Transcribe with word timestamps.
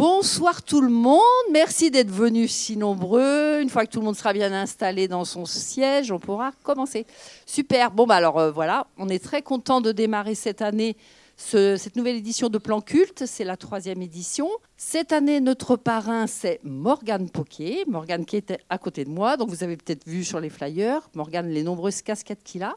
Bonsoir 0.00 0.62
tout 0.62 0.80
le 0.80 0.88
monde, 0.88 1.20
merci 1.52 1.90
d'être 1.90 2.10
venus 2.10 2.50
si 2.52 2.78
nombreux. 2.78 3.60
Une 3.60 3.68
fois 3.68 3.84
que 3.84 3.90
tout 3.90 3.98
le 3.98 4.06
monde 4.06 4.16
sera 4.16 4.32
bien 4.32 4.50
installé 4.50 5.08
dans 5.08 5.26
son 5.26 5.44
siège, 5.44 6.10
on 6.10 6.18
pourra 6.18 6.52
commencer. 6.62 7.04
Super, 7.44 7.90
bon 7.90 8.06
bah 8.06 8.14
alors 8.14 8.38
euh, 8.38 8.50
voilà, 8.50 8.86
on 8.96 9.10
est 9.10 9.22
très 9.22 9.42
content 9.42 9.82
de 9.82 9.92
démarrer 9.92 10.34
cette 10.34 10.62
année 10.62 10.96
cette 11.36 11.96
nouvelle 11.96 12.16
édition 12.16 12.48
de 12.48 12.56
Plan 12.58 12.80
Culte, 12.80 13.24
c'est 13.26 13.44
la 13.44 13.58
troisième 13.58 14.00
édition. 14.00 14.48
Cette 14.76 15.12
année, 15.12 15.40
notre 15.40 15.76
parrain, 15.76 16.26
c'est 16.26 16.60
Morgane 16.64 17.30
Poquet. 17.30 17.84
Morgane 17.86 18.26
qui 18.26 18.36
est 18.36 18.58
à 18.68 18.78
côté 18.78 19.04
de 19.04 19.10
moi, 19.10 19.38
donc 19.38 19.48
vous 19.48 19.64
avez 19.64 19.76
peut-être 19.78 20.06
vu 20.06 20.22
sur 20.24 20.38
les 20.40 20.50
flyers, 20.50 21.08
Morgane, 21.14 21.48
les 21.48 21.62
nombreuses 21.62 22.02
casquettes 22.02 22.42
qu'il 22.42 22.62
a 22.62 22.76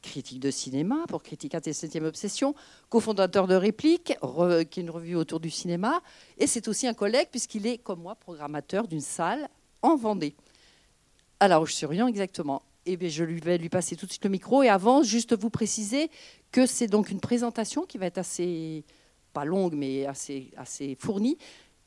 critique 0.00 0.40
de 0.40 0.50
cinéma 0.50 1.04
pour 1.08 1.22
Critique 1.22 1.54
et 1.66 1.72
7 1.72 1.96
Obsession, 2.02 2.54
cofondateur 2.88 3.46
de 3.46 3.54
Réplique, 3.54 4.14
qui 4.70 4.80
est 4.80 4.82
une 4.82 4.90
revue 4.90 5.16
autour 5.16 5.40
du 5.40 5.50
cinéma, 5.50 6.02
et 6.38 6.46
c'est 6.46 6.68
aussi 6.68 6.86
un 6.86 6.94
collègue 6.94 7.28
puisqu'il 7.30 7.66
est, 7.66 7.78
comme 7.78 8.00
moi, 8.00 8.14
programmateur 8.14 8.88
d'une 8.88 9.00
salle 9.00 9.48
en 9.82 9.96
Vendée. 9.96 10.34
Je 11.42 11.72
suis 11.72 11.86
rien 11.86 12.06
exactement. 12.06 12.62
Eh 12.86 12.96
bien, 12.96 13.08
je 13.08 13.24
vais 13.24 13.58
lui 13.58 13.68
passer 13.68 13.96
tout 13.96 14.06
de 14.06 14.10
suite 14.10 14.24
le 14.24 14.30
micro. 14.30 14.62
Et 14.62 14.68
avant, 14.68 15.02
juste 15.02 15.36
vous 15.38 15.50
préciser 15.50 16.10
que 16.50 16.66
c'est 16.66 16.86
donc 16.86 17.10
une 17.10 17.20
présentation 17.20 17.86
qui 17.86 17.98
va 17.98 18.06
être 18.06 18.18
assez, 18.18 18.84
pas 19.32 19.44
longue, 19.44 19.74
mais 19.74 20.06
assez, 20.06 20.50
assez 20.56 20.96
fournie, 20.98 21.38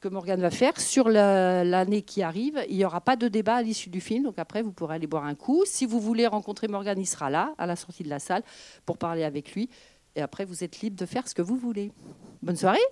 que 0.03 0.09
Morgane 0.09 0.41
va 0.41 0.51
faire 0.51 0.81
sur 0.81 1.07
l'année 1.07 2.01
qui 2.01 2.23
arrive. 2.23 2.61
Il 2.67 2.75
n'y 2.75 2.83
aura 2.83 2.99
pas 2.99 3.15
de 3.15 3.29
débat 3.29 3.55
à 3.55 3.61
l'issue 3.61 3.89
du 3.89 4.01
film, 4.01 4.25
donc 4.25 4.37
après, 4.37 4.61
vous 4.61 4.73
pourrez 4.73 4.95
aller 4.95 5.07
boire 5.07 5.23
un 5.23 5.33
coup. 5.33 5.63
Si 5.65 5.85
vous 5.85 6.01
voulez 6.01 6.27
rencontrer 6.27 6.67
Morgane, 6.67 6.99
il 6.99 7.05
sera 7.05 7.29
là, 7.29 7.55
à 7.57 7.65
la 7.65 7.77
sortie 7.77 8.03
de 8.03 8.09
la 8.09 8.19
salle, 8.19 8.43
pour 8.85 8.97
parler 8.97 9.23
avec 9.23 9.53
lui. 9.53 9.69
Et 10.17 10.21
après, 10.21 10.43
vous 10.43 10.61
êtes 10.61 10.81
libre 10.81 10.97
de 10.97 11.05
faire 11.05 11.25
ce 11.25 11.33
que 11.33 11.41
vous 11.41 11.55
voulez. 11.55 11.93
Bonne 12.41 12.57
soirée. 12.57 12.83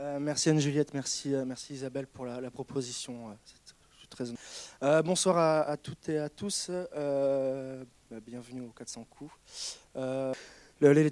Euh, 0.00 0.18
merci 0.18 0.50
Anne-Juliette, 0.50 0.92
merci, 0.92 1.32
euh, 1.32 1.44
merci 1.44 1.74
Isabelle 1.74 2.08
pour 2.08 2.26
la, 2.26 2.50
proposition. 2.50 3.28
Euh, 3.28 3.32
je 3.44 3.98
suis 3.98 4.08
très 4.08 5.02
bonsoir 5.02 5.38
à, 5.68 5.76
toutes 5.76 6.08
et 6.08 6.18
à 6.18 6.28
tous. 6.28 6.68
Bah, 6.68 8.20
bienvenue 8.26 8.62
au 8.62 8.72
400 8.72 9.06
coups. 9.08 9.30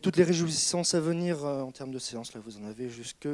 toutes 0.03 0.17
les 0.17 0.25
réjouissances 0.25 0.95
à 0.95 1.01
venir 1.01 1.45
en 1.45 1.71
termes 1.71 1.93
de 1.93 2.01
séance, 2.01 2.35
là, 2.35 2.41
vous 2.45 2.59
en 2.59 2.65
avez 2.65 2.91
jusque 2.91 3.29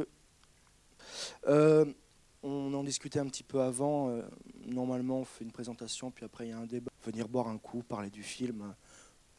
on 2.42 2.72
en 2.74 2.84
discutait 2.84 3.18
un 3.18 3.26
petit 3.26 3.42
peu 3.42 3.60
avant. 3.60 4.10
Euh, 4.10 4.22
normalement, 4.66 5.20
on 5.20 5.24
fait 5.24 5.44
une 5.44 5.52
présentation, 5.52 6.10
puis 6.10 6.24
après, 6.24 6.46
il 6.46 6.50
y 6.50 6.52
a 6.52 6.58
un 6.58 6.66
débat. 6.66 6.90
Venir 7.04 7.28
boire 7.28 7.48
un 7.48 7.58
coup, 7.58 7.82
parler 7.82 8.10
du 8.10 8.22
film. 8.22 8.74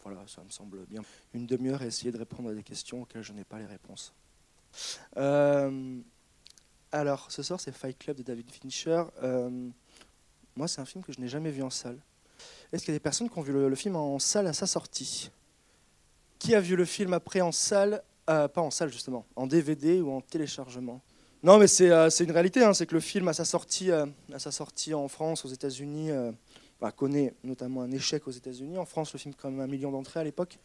voilà, 0.03 0.21
ça 0.27 0.43
me 0.43 0.49
semble 0.49 0.85
bien. 0.85 1.01
Une 1.33 1.45
demi-heure 1.45 1.81
et 1.83 1.87
essayer 1.87 2.11
de 2.11 2.17
répondre 2.17 2.49
à 2.49 2.53
des 2.53 2.63
questions 2.63 3.03
auxquelles 3.03 3.23
je 3.23 3.33
n'ai 3.33 3.43
pas 3.43 3.59
les 3.59 3.65
réponses. 3.65 4.13
Euh, 5.17 5.99
alors, 6.91 7.31
ce 7.31 7.43
soir, 7.43 7.59
c'est 7.59 7.71
Fight 7.71 7.97
Club 7.97 8.17
de 8.17 8.23
David 8.23 8.49
Fincher. 8.51 9.03
Euh, 9.23 9.69
moi, 10.55 10.67
c'est 10.67 10.81
un 10.81 10.85
film 10.85 11.03
que 11.03 11.11
je 11.11 11.19
n'ai 11.19 11.27
jamais 11.27 11.51
vu 11.51 11.63
en 11.63 11.69
salle. 11.69 11.99
Est-ce 12.71 12.83
qu'il 12.83 12.93
y 12.93 12.95
a 12.95 12.97
des 12.97 13.03
personnes 13.03 13.29
qui 13.29 13.37
ont 13.37 13.43
vu 13.43 13.53
le, 13.53 13.75
film 13.75 13.95
en 13.95 14.17
salle 14.19 14.47
à 14.47 14.53
sa 14.53 14.65
sortie? 14.65 15.29
Qui 16.39 16.55
a 16.55 16.61
vu 16.61 16.75
le 16.75 16.85
film 16.85 17.13
après 17.13 17.41
en 17.41 17.51
salle? 17.51 18.03
Pas 18.25 18.49
en 18.55 18.71
salle, 18.71 18.91
justement, 18.91 19.25
en 19.35 19.45
DVD 19.45 19.99
ou 19.99 20.09
en 20.11 20.21
téléchargement? 20.21 21.01
Non, 21.43 21.57
mais 21.57 21.65
c'est 21.65 21.89
euh, 21.89 22.09
une 22.09 22.31
réalité, 22.31 22.63
hein, 22.63 22.73
c'est 22.73 22.85
que 22.85 22.93
le 22.93 22.99
film, 22.99 23.27
à 23.27 23.33
sa 23.33 23.45
sortie, 23.45 23.89
euh, 23.89 24.05
en 24.93 25.07
France, 25.07 25.43
aux 25.43 25.47
États-Unis, 25.47 26.11
euh, 26.11 26.31
connaît 26.95 27.33
notamment 27.43 27.81
un 27.81 27.91
échec 27.91 28.27
aux 28.27 28.31
États-Unis. 28.31 28.77
En 28.77 28.85
France, 28.85 29.11
le 29.13 29.19
film, 29.19 29.33
quand 29.35 29.49
même 29.49 29.59
un 29.59 29.67
million 29.67 29.91
d'entrées 29.91 30.19
à 30.19 30.23
l'époque, 30.23 30.59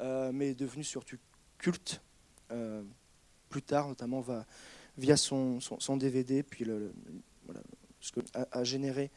mais 0.00 0.50
est 0.50 0.54
devenu 0.54 0.84
surtout 0.84 1.16
culte. 1.58 2.00
plus 3.48 3.62
tard, 3.62 3.88
notamment 3.88 4.24
via 4.98 5.16
son, 5.16 5.58
DVD, 5.96 6.42
puis 6.42 6.66
ce 8.00 8.12
que 8.12 8.20
a, 8.34 8.64
généré. 8.64 9.10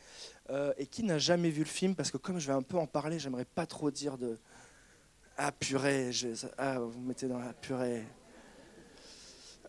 et 0.78 0.88
qui 0.88 1.04
n'a 1.04 1.18
jamais 1.18 1.50
vu 1.50 1.60
le 1.60 1.70
film 1.70 1.96
Parce 1.96 2.12
que 2.12 2.18
comme 2.18 2.40
je 2.40 2.48
vais 2.48 2.54
un 2.54 2.62
peu 2.62 2.78
en 2.78 2.88
parler, 2.88 3.20
j'aimerais 3.20 3.46
pas 3.46 3.66
trop 3.66 3.92
dire 3.92 4.18
de. 4.18 4.38
Ah 5.38 5.52
purée, 5.52 6.12
ah, 6.58 6.80
vous 6.80 7.02
mettez 7.02 7.28
dans 7.28 7.40
la 7.40 7.54
purée. 7.54 8.04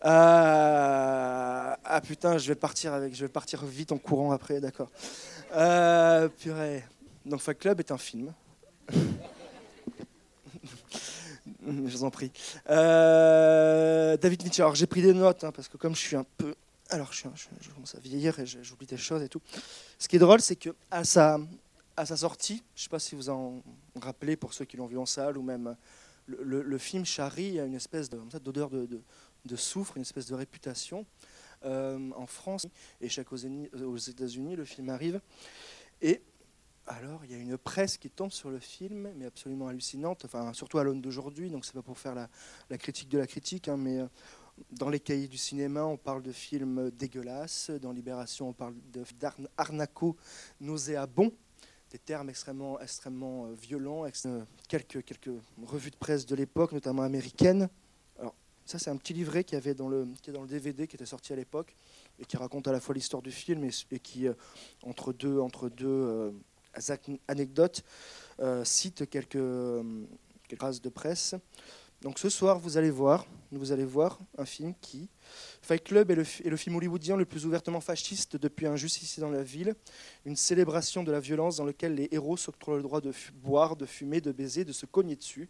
Euh, 0.05 1.75
ah 1.83 2.01
putain, 2.01 2.37
je 2.37 2.47
vais 2.47 2.55
partir 2.55 2.93
avec, 2.93 3.13
je 3.13 3.25
vais 3.25 3.31
partir 3.31 3.65
vite 3.65 3.91
en 3.91 3.97
courant 3.97 4.31
après, 4.31 4.61
d'accord. 4.61 4.89
Euh, 5.53 6.29
purée. 6.29 6.85
Donc 7.25 7.41
Fight 7.41 7.59
Club 7.59 7.79
est 7.79 7.91
un 7.91 7.97
film. 7.97 8.33
je 8.93 8.95
vous 11.67 12.03
en 12.03 12.11
prie. 12.11 12.31
Euh, 12.69 14.15
David 14.17 14.43
Fincher. 14.43 14.61
Alors 14.61 14.75
j'ai 14.75 14.87
pris 14.87 15.01
des 15.01 15.13
notes 15.13 15.43
hein, 15.43 15.51
parce 15.51 15.67
que 15.67 15.75
comme 15.75 15.95
je 15.95 16.01
suis 16.01 16.15
un 16.15 16.25
peu, 16.37 16.55
alors 16.89 17.11
je, 17.11 17.23
commence 17.73 17.95
à 17.95 17.99
vieillir 17.99 18.39
et 18.39 18.45
j'oublie 18.45 18.87
des 18.87 18.95
choses 18.97 19.21
et 19.21 19.29
tout. 19.29 19.41
Ce 19.97 20.07
qui 20.07 20.15
est 20.15 20.19
drôle, 20.19 20.39
c'est 20.39 20.55
que 20.55 20.69
à 20.91 21.03
sa, 21.03 21.37
sortie, 22.15 22.63
je 22.75 22.83
sais 22.83 22.89
pas 22.89 22.99
si 22.99 23.15
vous 23.15 23.29
en 23.29 23.61
rappelez 24.01 24.37
pour 24.37 24.53
ceux 24.53 24.63
qui 24.63 24.77
l'ont 24.77 24.87
vu 24.87 24.97
en 24.97 25.05
salle 25.05 25.37
ou 25.37 25.41
même 25.41 25.75
le, 26.27 26.77
film 26.77 27.05
charrie 27.05 27.59
une 27.59 27.73
espèce 27.75 28.09
d'odeur 28.09 28.69
de, 28.69 28.85
de, 28.85 29.01
de 29.49 29.55
souffre, 29.55 29.97
une 29.97 30.03
espèce 30.03 30.27
de 30.27 30.35
réputation. 30.35 31.05
Euh, 31.65 32.11
en 32.15 32.25
France 32.25 32.67
et 33.01 33.09
chaque 33.09 33.33
aux 33.33 33.97
États-Unis, 33.97 34.55
le 34.55 34.63
film 34.63 34.89
arrive. 34.89 35.19
Et 36.01 36.21
alors, 36.87 37.25
il 37.25 37.31
y 37.31 37.35
a 37.35 37.37
une 37.37 37.57
presse 37.57 37.97
qui 37.97 38.09
tombe 38.09 38.31
sur 38.31 38.49
le 38.49 38.59
film, 38.59 39.11
mais 39.17 39.25
absolument 39.25 39.67
hallucinante, 39.67 40.23
enfin, 40.23 40.53
surtout 40.53 40.79
à 40.79 40.85
l'aune 40.85 41.01
d'aujourd'hui, 41.01 41.49
donc 41.49 41.65
c'est 41.65 41.73
pas 41.73 41.81
pour 41.81 41.99
faire 41.99 42.15
la, 42.15 42.77
critique 42.77 43.09
de 43.09 43.17
la 43.17 43.27
critique, 43.27 43.67
hein, 43.67 43.75
mais 43.75 43.99
euh, 43.99 44.07
dans 44.71 44.89
les 44.89 45.01
cahiers 45.01 45.27
du 45.27 45.37
cinéma, 45.37 45.83
on 45.83 45.97
parle 45.97 46.23
de 46.23 46.31
films 46.31 46.89
dégueulasses, 46.91 47.69
dans 47.69 47.91
Libération, 47.91 48.49
on 48.49 48.53
parle 48.53 48.73
d'arnaco 49.19 50.15
nauséabond, 50.61 51.33
des 51.91 51.99
termes 51.99 52.29
extrêmement, 52.29 52.79
extrêmement 52.79 53.47
euh, 53.47 53.53
violents, 53.53 54.05
quelques, 54.69 55.03
quelques 55.03 55.31
revues 55.61 55.91
de 55.91 55.97
presse 55.97 56.25
de 56.25 56.35
l'époque, 56.35 56.71
notamment 56.71 57.03
américaines, 57.03 57.69
ça, 58.69 58.77
c'est 58.77 58.91
un 58.91 58.97
petit 58.97 59.13
livret 59.13 59.43
qui, 59.43 59.55
est 59.55 59.73
dans 59.73 59.89
le 59.89 60.05
DVD 60.47 60.85
qui 60.85 60.95
était 60.95 61.07
sorti 61.07 61.33
à 61.33 61.35
l'époque 61.35 61.75
et 62.19 62.25
qui 62.25 62.37
raconte 62.37 62.67
à 62.67 62.71
la 62.71 62.79
fois 62.79 62.93
l'histoire 62.93 63.23
du 63.23 63.31
film 63.31 63.63
et, 63.63 63.99
qui, 63.99 64.27
euh, 64.27 64.33
entre 64.83 65.11
deux, 65.11 65.41
euh, 65.81 66.31
anecdotes, 67.27 67.83
euh, 68.39 68.63
cite 68.63 69.09
quelques, 69.09 69.39
quelques 70.47 70.59
phrases 70.59 70.81
de 70.81 70.89
presse. 70.89 71.33
Donc 72.03 72.19
ce 72.19 72.29
soir, 72.29 72.59
vous 72.59 72.77
allez 72.77 72.91
voir, 72.91 73.25
un 74.37 74.45
film 74.45 74.75
qui, 74.79 75.09
Fight 75.63 75.83
Club 75.83 76.11
est 76.11 76.15
le, 76.15 76.55
film 76.55 76.75
hollywoodien 76.75 77.17
le 77.17 77.25
plus 77.25 77.47
ouvertement 77.47 77.81
fasciste 77.81 78.37
depuis 78.37 78.67
Un 78.67 78.75
justicier 78.75 79.19
dans 79.19 79.31
la 79.31 79.43
ville, 79.43 79.73
une 80.25 80.35
célébration 80.35 81.03
de 81.03 81.11
la 81.11 81.19
violence 81.19 81.57
dans 81.57 81.65
laquelle 81.65 81.95
les 81.95 82.07
héros 82.11 82.37
s'octroient 82.37 82.77
le 82.77 82.83
droit 82.83 83.01
de 83.01 83.11
boire, 83.41 83.75
de 83.75 83.87
fumer, 83.87 84.21
de 84.21 84.31
baiser, 84.31 84.63
de 84.63 84.71
se 84.71 84.85
cogner 84.85 85.15
dessus, 85.15 85.49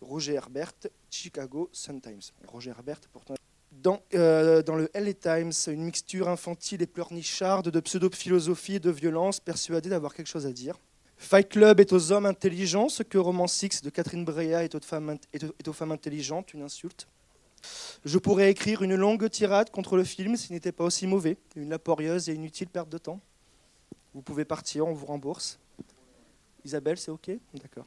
Roger 0.00 0.34
Herbert, 0.34 0.74
Chicago 1.10 1.68
Sun-Times. 1.72 2.32
Roger 2.46 2.70
Herbert, 2.70 3.00
pourtant. 3.12 3.34
Dans, 3.72 4.02
euh, 4.14 4.62
dans, 4.62 4.74
le 4.74 4.90
LA 4.94 5.14
Times, 5.14 5.52
une 5.68 5.84
mixture 5.84 6.28
infantile 6.28 6.82
et 6.82 6.86
pleurnicharde 6.86 7.70
de 7.70 7.80
pseudo-philosophie 7.80 8.76
et 8.76 8.80
de 8.80 8.90
violence, 8.90 9.40
persuadée 9.40 9.88
d'avoir 9.88 10.14
quelque 10.14 10.26
chose 10.26 10.46
à 10.46 10.52
dire. 10.52 10.78
Fight 11.16 11.48
Club 11.48 11.80
est 11.80 11.92
aux 11.92 12.12
hommes 12.12 12.26
intelligents 12.26 12.88
ce 12.88 13.02
que 13.02 13.18
Roman 13.18 13.46
Six 13.46 13.82
de 13.82 13.90
Catherine 13.90 14.24
Breillat 14.24 14.64
est 14.64 14.74
aux 14.74 14.80
femmes, 14.80 15.18
est 15.32 15.68
aux 15.68 15.72
femmes 15.72 15.92
intelligentes, 15.92 16.54
une 16.54 16.62
insulte. 16.62 17.08
Je 18.04 18.18
pourrais 18.18 18.50
écrire 18.50 18.82
une 18.82 18.94
longue 18.94 19.28
tirade 19.28 19.70
contre 19.70 19.96
le 19.96 20.04
film 20.04 20.36
s'il 20.36 20.52
n'était 20.54 20.72
pas 20.72 20.84
aussi 20.84 21.06
mauvais, 21.06 21.36
une 21.56 21.70
laborieuse 21.70 22.28
et 22.28 22.34
inutile 22.34 22.68
perte 22.68 22.88
de 22.88 22.98
temps. 22.98 23.20
Vous 24.14 24.22
pouvez 24.22 24.44
partir, 24.44 24.86
on 24.86 24.92
vous 24.92 25.06
rembourse. 25.06 25.58
Isabelle, 26.64 26.98
c'est 26.98 27.10
OK 27.10 27.30
D'accord. 27.54 27.86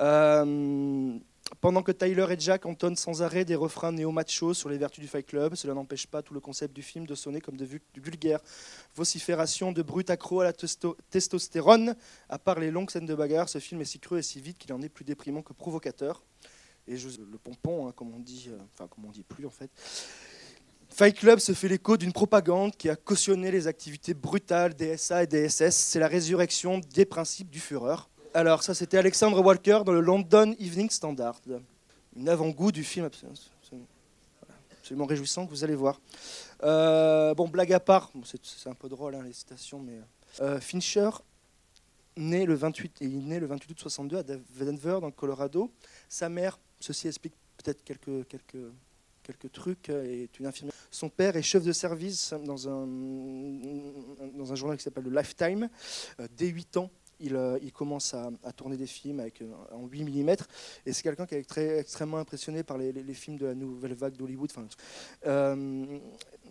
Euh, 0.00 1.18
pendant 1.60 1.82
que 1.82 1.92
Tyler 1.92 2.26
et 2.30 2.38
Jack 2.38 2.64
entonnent 2.64 2.96
sans 2.96 3.22
arrêt 3.22 3.44
des 3.44 3.56
refrains 3.56 3.92
néo-machos 3.92 4.54
sur 4.54 4.68
les 4.68 4.78
vertus 4.78 5.00
du 5.02 5.08
Fight 5.08 5.26
Club, 5.26 5.56
cela 5.56 5.74
n'empêche 5.74 6.06
pas 6.06 6.22
tout 6.22 6.32
le 6.32 6.40
concept 6.40 6.74
du 6.74 6.82
film 6.82 7.06
de 7.06 7.14
sonner 7.14 7.40
comme 7.40 7.56
de 7.56 7.66
vulgaires 7.96 8.40
vociférations 8.94 9.72
de 9.72 9.82
brut 9.82 10.08
accro 10.10 10.40
à 10.40 10.44
la 10.44 10.52
testostérone. 10.52 11.96
À 12.28 12.38
part 12.38 12.60
les 12.60 12.70
longues 12.70 12.90
scènes 12.90 13.06
de 13.06 13.14
bagarre, 13.14 13.48
ce 13.48 13.58
film 13.58 13.80
est 13.80 13.86
si 13.86 13.98
creux 13.98 14.18
et 14.18 14.22
si 14.22 14.40
vite 14.40 14.58
qu'il 14.58 14.72
en 14.72 14.80
est 14.80 14.88
plus 14.88 15.04
déprimant 15.04 15.42
que 15.42 15.52
provocateur. 15.52 16.22
Et 16.86 16.96
le 16.96 17.38
pompon, 17.38 17.88
hein, 17.88 17.92
comme 17.94 18.14
on 18.14 18.18
dit, 18.18 18.48
euh, 18.48 18.58
enfin 18.72 18.88
comme 18.88 19.04
on 19.04 19.10
dit 19.10 19.22
plus 19.22 19.46
en 19.46 19.50
fait. 19.50 19.70
Fight 20.92 21.16
Club 21.16 21.38
se 21.38 21.52
fait 21.52 21.68
l'écho 21.68 21.96
d'une 21.96 22.12
propagande 22.12 22.76
qui 22.76 22.88
a 22.88 22.96
cautionné 22.96 23.50
les 23.50 23.66
activités 23.66 24.12
brutales 24.12 24.74
des 24.74 24.96
SA 24.96 25.22
et 25.22 25.26
des 25.26 25.48
SS. 25.48 25.74
C'est 25.74 25.98
la 25.98 26.08
résurrection 26.08 26.80
des 26.92 27.04
principes 27.04 27.48
du 27.48 27.60
Führer. 27.60 27.96
Alors, 28.34 28.62
ça, 28.62 28.74
c'était 28.74 28.98
Alexandre 28.98 29.40
Walker 29.40 29.80
dans 29.84 29.92
le 29.92 30.00
London 30.00 30.54
Evening 30.58 30.90
Standard. 30.90 31.40
Une 32.16 32.28
avant-goût 32.28 32.72
du 32.72 32.84
film 32.84 33.06
absolument, 33.06 35.06
réjouissant 35.06 35.46
que 35.46 35.50
vous 35.50 35.64
allez 35.64 35.74
voir. 35.74 36.00
Euh, 36.62 37.34
bon, 37.34 37.48
blague 37.48 37.72
à 37.72 37.80
part, 37.80 38.10
c'est 38.24 38.68
un 38.68 38.74
peu 38.74 38.88
drôle 38.88 39.14
hein, 39.14 39.22
les 39.24 39.32
citations, 39.32 39.78
mais 39.78 40.00
euh, 40.40 40.60
Fincher 40.60 41.10
né 42.16 42.44
le 42.44 42.54
28, 42.54 42.98
il 43.00 43.26
né 43.26 43.38
le 43.38 43.46
28 43.46 43.70
août 43.70 43.80
62 43.80 44.16
à 44.18 44.22
Denver, 44.22 44.98
dans 45.00 45.06
le 45.06 45.12
Colorado. 45.12 45.70
Sa 46.08 46.28
mère, 46.28 46.58
ceci 46.80 47.08
explique 47.08 47.34
peut-être 47.56 47.82
quelques, 47.84 48.26
quelques, 48.28 48.72
quelques 49.22 49.52
trucs, 49.52 49.88
est 49.88 50.38
une 50.38 50.46
infirmière. 50.46 50.69
Son 50.90 51.08
père 51.08 51.36
est 51.36 51.42
chef 51.42 51.64
de 51.64 51.72
service 51.72 52.34
dans 52.44 52.68
un, 52.68 54.54
journal 54.54 54.76
qui 54.76 54.82
s'appelle 54.82 55.04
le 55.04 55.16
Lifetime. 55.16 55.68
dès 56.36 56.48
8 56.48 56.76
ans, 56.78 56.90
il, 57.20 57.38
il, 57.62 57.72
commence 57.72 58.14
à, 58.14 58.52
tourner 58.56 58.76
des 58.76 58.86
films 58.86 59.20
avec, 59.20 59.42
en 59.72 59.86
8 59.86 60.04
mm. 60.04 60.36
Et 60.86 60.92
c'est 60.92 61.02
quelqu'un 61.02 61.26
qui 61.26 61.34
est 61.34 61.78
extrêmement 61.78 62.18
impressionné 62.18 62.62
par 62.62 62.78
les, 62.78 63.14
films 63.14 63.36
de 63.36 63.46
la 63.46 63.54
nouvelle 63.54 63.94
vague 63.94 64.16
d'Hollywood. 64.16 64.50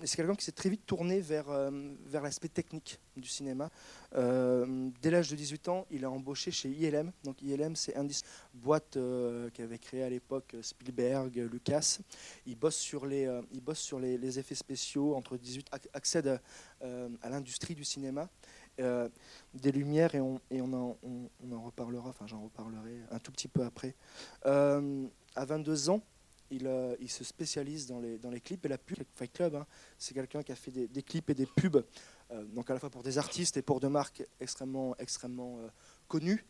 C'est 0.04 0.18
quelqu'un 0.18 0.36
qui 0.36 0.46
s'est 0.46 0.52
très 0.52 0.70
vite 0.70 0.86
tourné 0.86 1.20
vers, 1.20 1.50
euh, 1.50 1.70
vers 2.06 2.22
l'aspect 2.22 2.48
technique 2.48 3.00
du 3.16 3.28
cinéma. 3.28 3.70
Euh, 4.16 4.90
dès 5.02 5.12
l'âge 5.12 5.30
de 5.30 5.36
18 5.36 5.68
ans, 5.70 5.86
il 5.92 6.06
a 6.06 6.12
embauché 6.12 6.52
chez 6.52 6.70
ILM. 6.70 7.12
Donc 7.24 7.42
ILM, 7.42 7.76
c'est 7.76 7.96
une 7.96 8.10
boîte 8.54 8.98
euh, 8.98 9.50
qu'avait 9.52 9.78
créée 9.78 10.04
à 10.04 10.10
l'époque 10.10 10.56
Spielberg, 10.62 11.36
Lucas. 11.52 12.00
Il 12.46 12.56
bosse 12.56 12.78
sur 12.78 13.06
les, 13.06 13.30
il 13.52 13.62
bosse 13.62 13.80
sur 13.80 14.00
les, 14.00 14.40
effets 14.40 14.56
spéciaux 14.56 15.16
entre 15.16 15.38
18, 15.38 15.68
accède 15.94 16.40
à, 16.82 17.30
l'industrie 17.30 17.76
du 17.76 17.84
cinéma. 17.84 18.30
des 18.78 19.72
lumières 19.72 20.16
et, 20.16 20.22
on, 20.22 20.40
et 20.50 20.62
on, 20.62 20.72
en, 20.74 20.98
on, 21.04 21.52
en 21.52 21.62
reparlera, 21.64 22.10
enfin 22.10 22.28
j'en 22.28 22.42
reparlerai 22.44 23.02
un 23.12 23.20
tout 23.20 23.32
petit 23.32 23.48
peu 23.48 23.64
après. 23.64 23.96
à 24.44 25.46
22 25.46 25.90
ans, 25.90 26.02
euh, 26.52 26.96
il, 27.00 27.10
se 27.10 27.24
spécialise 27.24 27.88
dans 27.88 28.00
les, 28.00 28.42
clips 28.42 28.66
et 28.66 28.70
la 28.70 28.78
pub. 28.78 28.98
Fight 29.16 29.32
Club, 29.32 29.56
hein, 29.56 29.66
c'est 29.98 30.14
quelqu'un 30.14 30.42
qui 30.44 30.52
a 30.52 30.56
fait 30.56 30.72
des, 30.72 31.04
clips 31.04 31.30
et 31.30 31.36
des 31.36 31.46
pubs, 31.46 31.84
euh, 32.32 32.44
donc 32.46 32.70
à 32.70 32.74
la 32.74 32.80
fois 32.80 32.90
pour 32.90 33.04
des 33.04 33.18
artistes 33.18 33.58
et 33.58 33.62
pour 33.62 33.80
des 33.80 33.90
marques 33.90 34.24
extrêmement, 34.40 34.96
euh, 35.00 35.68
connues. 36.08 36.46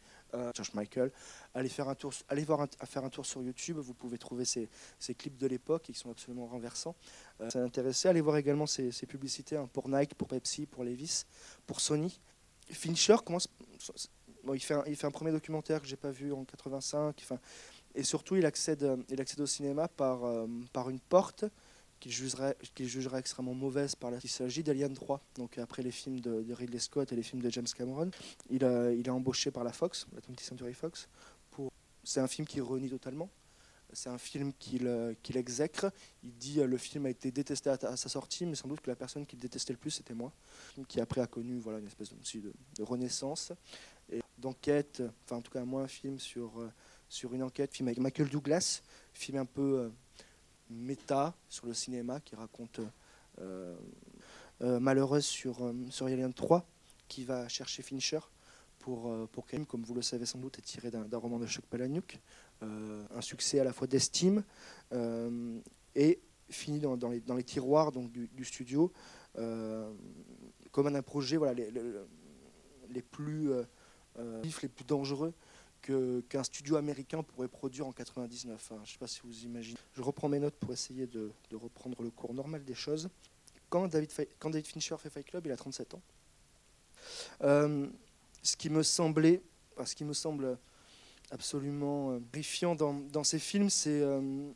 George 0.54 0.76
Michael, 0.76 1.12
allez 1.56 1.70
faire 1.70 1.90
un 1.90 1.96
tour, 1.96 2.14
allez 2.28 2.44
voir 2.44 2.68
faire 2.86 3.04
un 3.04 3.10
tour 3.10 3.26
sur 3.26 3.42
YouTube. 3.42 3.78
Vous 3.78 3.96
pouvez 3.96 4.20
trouver 4.20 4.46
ces, 4.46 4.70
clips 5.18 5.38
de 5.38 5.48
l'époque 5.48 5.82
qui 5.82 5.96
sont 5.96 6.12
absolument 6.12 6.46
renversants. 6.46 6.96
ça 7.50 7.64
intéressé. 7.64 8.10
Allez 8.10 8.22
voir 8.22 8.38
également 8.38 8.68
ces, 8.68 8.92
publicités 9.08 9.58
hein, 9.58 9.68
pour 9.74 9.90
Nike, 9.90 10.14
pour 10.14 10.28
Pepsi, 10.28 10.68
pour 10.68 10.84
Levis, 10.84 11.26
pour 11.66 11.82
Sony. 11.82 12.20
Fincher 12.70 13.16
commence. 13.26 13.50
Il, 14.54 14.60
fait 14.62 15.06
un, 15.06 15.12
premier 15.12 15.32
documentaire 15.32 15.82
que 15.82 15.88
j'ai 15.88 15.98
pas 15.98 16.12
vu 16.12 16.32
en 16.32 16.44
85. 16.46 17.16
Enfin, 17.24 17.40
et 18.00 18.04
surtout, 18.04 18.38
il 18.38 18.46
accède, 18.46 18.84
euh, 18.84 18.96
il 19.10 19.20
accède 19.20 19.42
au 19.42 19.46
cinéma 19.46 19.90
par, 19.90 20.24
euh, 20.24 20.48
par 20.72 20.90
une 20.90 21.02
porte 21.02 21.44
qu'il 22.00 22.14
jugerait, 22.14 22.56
jugerait 22.80 23.20
extrêmement 23.20 23.54
mauvaise 23.54 23.94
par 23.94 24.10
la 24.10 24.20
Il 24.24 24.30
s'agit 24.30 24.64
d'Alien 24.64 24.94
3, 24.94 25.22
donc 25.36 25.58
après 25.58 25.84
les 25.84 25.92
films 25.92 26.22
de, 26.22 26.54
Ridley 26.54 26.80
Scott 26.80 27.12
et 27.12 27.16
les 27.18 27.24
films 27.24 27.42
de 27.42 27.50
James 27.50 27.68
Cameron. 27.76 28.10
Il, 28.50 28.64
a, 28.64 28.94
il 28.94 29.06
est 29.06 29.12
embauché 29.12 29.52
par 29.52 29.66
la 29.66 29.74
Fox, 29.74 30.08
la 30.14 30.22
20th 30.22 30.42
Century 30.42 30.74
Fox. 30.74 31.10
Pour... 31.52 31.74
C'est 32.06 32.22
un 32.22 32.28
film 32.28 32.48
qui 32.48 32.62
renie 32.62 32.90
totalement. 32.90 33.30
C'est 33.92 34.10
un 34.10 34.18
film 34.18 34.54
qu'il 34.54 34.88
euh, 34.88 35.14
qu'il 35.22 35.36
exècre. 35.36 35.92
Il 36.24 36.32
dit 36.38 36.62
le 36.62 36.78
film 36.78 37.06
a 37.06 37.10
été 37.10 37.32
détesté 37.32 37.70
à, 37.70 37.98
sa 37.98 38.08
sortie, 38.08 38.46
mais 38.46 38.56
sans 38.56 38.70
doute 38.70 38.80
que 38.80 38.90
la 38.90 38.96
personne 38.96 39.26
qui 39.26 39.36
le 39.36 39.42
détestait 39.42 39.74
le 39.74 39.80
plus, 39.80 39.92
c'était 39.92 40.14
moi. 40.14 40.32
Qui 40.88 41.02
après 41.02 41.20
a 41.20 41.28
connu 41.28 41.58
voilà, 41.58 41.80
une 41.80 41.88
espèce 41.88 42.12
de, 42.12 42.40
de, 42.40 42.54
de 42.78 42.84
renaissance 42.84 43.52
d'enquête, 44.38 45.04
enfin 45.26 45.38
en 45.38 45.42
tout 45.42 45.52
cas 45.52 45.66
moi 45.66 45.82
un 45.82 45.88
film 45.88 46.18
sur 46.18 46.64
sur 47.10 47.34
une 47.34 47.44
enquête, 47.44 47.74
film 47.74 47.88
avec 47.88 48.00
Michael 48.00 48.30
Douglas, 48.30 48.82
film 49.14 49.40
un 49.40 49.46
peu 49.46 49.80
euh, 49.80 49.90
méta 50.70 51.36
sur 51.50 51.66
le 51.66 51.74
cinéma 51.74 52.20
qui 52.20 52.36
raconte 52.36 52.80
euh, 53.42 53.76
euh, 54.62 54.80
Malheureuse 54.80 55.26
sur, 55.26 55.74
sur 55.90 56.06
Alien 56.06 56.34
3, 56.34 56.66
qui 57.08 57.26
va 57.26 57.48
chercher 57.48 57.82
Fincher 57.82 58.20
pour, 58.78 59.28
pour 59.30 59.46
comme 59.68 59.84
vous 59.84 59.96
le 59.96 60.02
savez 60.02 60.26
sans 60.26 60.40
doute, 60.40 60.60
est 60.60 60.62
tiré 60.62 60.90
d'un 60.92 61.18
roman 61.18 61.40
de 61.40 61.48
Chuck 61.48 61.66
Palahniuk, 61.66 62.18
un 62.62 63.22
succès 63.22 63.60
à 63.60 63.64
la 63.66 63.74
fois 63.74 63.88
d'estime 63.88 64.44
et 65.96 66.20
fini 66.50 66.80
dans, 66.80 67.10
les, 67.10 67.44
tiroirs 67.44 67.92
du, 67.92 68.46
studio 68.46 68.94
comme 69.34 70.88
un 70.88 71.02
projet 71.02 71.36
voilà, 71.36 71.54
plus, 73.12 73.50
les 74.18 74.70
plus 74.70 74.86
dangereux 74.86 75.34
qu'un 75.82 76.44
studio 76.44 76.76
américain 76.76 77.24
pourrait 77.24 77.48
produire 77.48 77.88
en 77.88 77.92
99. 77.92 78.70
je 78.70 78.74
ne 78.76 78.86
sais 78.86 78.98
pas 78.98 79.08
si 79.08 79.22
vous 79.24 79.44
imaginez. 79.44 79.78
Je 79.94 80.02
reprends 80.02 80.30
mes 80.30 80.40
notes 80.40 80.56
pour 80.56 80.72
essayer 80.72 81.08
de, 81.08 81.32
reprendre 81.54 82.02
le 82.02 82.10
cours 82.10 82.34
normal 82.34 82.64
des 82.64 82.76
choses. 82.76 83.10
Quand 83.70 83.88
David, 83.88 84.12
Fincher 84.66 84.96
fait 84.98 85.10
Fight 85.10 85.26
Club, 85.26 85.46
il 85.46 85.52
a 85.52 85.58
37 85.58 85.94
ans. 85.94 86.02
Euh, 87.44 87.88
ce 88.42 88.58
qui 88.58 88.70
me 88.70 88.84
semblait, 88.84 89.42
ce 89.86 89.96
qui 89.96 90.04
me 90.04 90.14
semble 90.14 90.58
absolument 91.32 92.14
euh, 92.14 92.76
dans, 92.76 92.94
dans, 92.94 93.24
ces 93.24 93.40
films, 93.40 93.70
c'est 93.70 94.02
euh, 94.02 94.52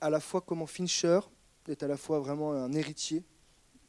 à 0.00 0.10
la 0.10 0.20
fois 0.20 0.40
comment 0.40 0.66
Fincher 0.66 1.20
est 1.66 1.82
à 1.82 1.88
la 1.88 1.96
fois 1.96 2.20
vraiment 2.20 2.52
un 2.52 2.72
héritier 2.72 3.24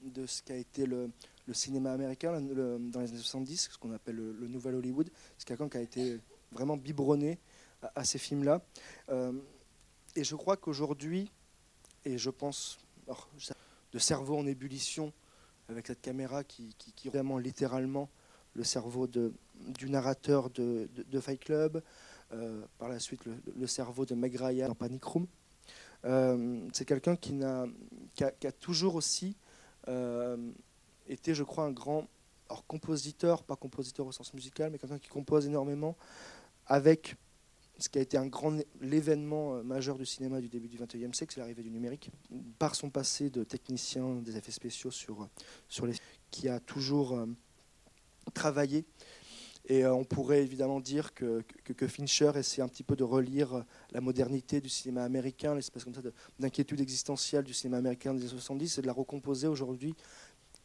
de 0.02 0.26
ce 0.26 0.42
qu'a 0.42 0.56
été 0.56 0.86
le, 0.86 1.12
cinéma 1.52 1.92
américain 1.92 2.40
dans 2.40 3.00
les 3.00 3.10
années 3.10 3.18
70, 3.18 3.70
ce 3.72 3.78
qu'on 3.80 3.92
appelle 3.92 4.18
le, 4.18 4.34
le 4.34 4.48
Nouvel 4.48 4.76
Hollywood. 4.76 5.10
C'est 5.38 5.48
quelqu'un 5.48 5.68
qui 5.68 5.78
a 5.78 5.82
été 5.82 6.20
vraiment 6.52 6.78
biberonné 6.78 7.40
à, 7.96 8.04
ces 8.04 8.18
films-là. 8.18 8.62
Euh, 9.10 9.34
et 10.16 10.24
je 10.24 10.36
crois 10.36 10.58
qu'aujourd'hui, 10.58 11.32
et 12.06 12.18
je 12.18 12.30
pense 12.30 12.78
de 13.92 14.00
cerveau 14.00 14.38
en 14.38 14.46
ébullition 14.46 15.14
avec 15.68 15.88
cette 15.88 16.02
caméra 16.02 16.44
qui, 16.44 16.76
qui, 16.78 17.10
vraiment 17.10 17.38
littéralement 17.38 18.10
le 18.56 18.64
cerveau 18.64 19.08
de, 19.08 19.34
du 19.56 19.90
narrateur 19.90 20.50
de, 20.50 20.90
de, 20.96 21.20
Fight 21.20 21.40
Club, 21.40 21.84
euh, 22.34 22.62
par 22.80 22.90
la 22.90 23.00
suite 23.00 23.22
le, 23.56 23.68
cerveau 23.68 24.06
de 24.06 24.16
Meg 24.16 24.36
Ryan 24.36 24.68
dans 24.68 24.76
Panic 24.76 25.04
Room. 25.04 25.28
Euh, 26.06 26.68
c'est 26.74 26.86
quelqu'un 26.86 27.16
qui, 27.16 27.34
n'a, 27.34 27.66
qui, 28.16 28.24
a, 28.24 28.52
toujours 28.52 28.96
aussi 28.96 29.36
été, 31.08 31.34
je 31.34 31.44
crois, 31.44 31.66
un 31.66 31.72
grand 31.72 32.08
alors, 32.50 32.66
compositeur, 32.66 33.44
pas 33.44 33.56
compositeur 33.56 34.08
au 34.08 34.12
sens 34.12 34.34
musical, 34.34 34.72
mais 34.72 34.80
quelqu'un 34.80 34.98
qui 34.98 35.08
compose 35.08 35.46
énormément, 35.46 35.96
avec 36.70 37.16
ce 37.80 37.90
qui 37.90 37.98
a 37.98 38.02
été 38.02 38.18
un 38.18 38.28
grand 38.28 38.58
l'événement 38.82 39.56
euh, 39.56 39.64
majeur 39.64 39.98
du 39.98 40.06
cinéma 40.06 40.42
du 40.42 40.50
début 40.50 40.68
du 40.68 40.78
XXe 40.78 41.16
siècle, 41.18 41.34
c'est 41.34 41.40
l'arrivée 41.40 41.64
du 41.64 41.72
numérique. 41.72 42.12
Par 42.60 42.76
son 42.76 42.90
passé 42.90 43.30
de 43.30 43.44
technicien 43.44 44.16
des 44.16 44.38
effets 44.38 44.52
spéciaux 44.52 44.92
sur, 44.92 45.24
euh, 45.24 45.30
sur 45.68 45.86
les, 45.86 45.96
qui 46.30 46.50
a 46.50 46.60
toujours 46.60 47.18
euh, 47.18 47.26
travaillé. 48.34 48.86
Et 49.68 49.86
on 49.86 50.04
pourrait 50.04 50.42
évidemment 50.42 50.80
dire 50.80 51.14
que, 51.14 51.44
que, 51.64 51.88
Fincher 51.88 52.32
essaie 52.36 52.62
un 52.62 52.68
petit 52.68 52.82
peu 52.82 52.96
de 52.96 53.04
relire 53.04 53.64
la 53.92 54.02
modernité 54.02 54.62
du 54.62 54.70
cinéma 54.70 55.04
américain, 55.04 55.54
l'espèce 55.54 55.84
comme 55.84 55.94
ça 55.94 56.02
d'inquiétude 56.40 56.82
existentielle 56.82 57.44
du 57.44 57.54
cinéma 57.54 57.78
américain 57.78 58.16
des 58.16 58.22
années 58.22 58.30
70, 58.30 58.80
et 58.80 58.82
de 58.82 58.88
la 58.88 58.94
recomposer 58.94 59.46
aujourd'hui 59.48 59.96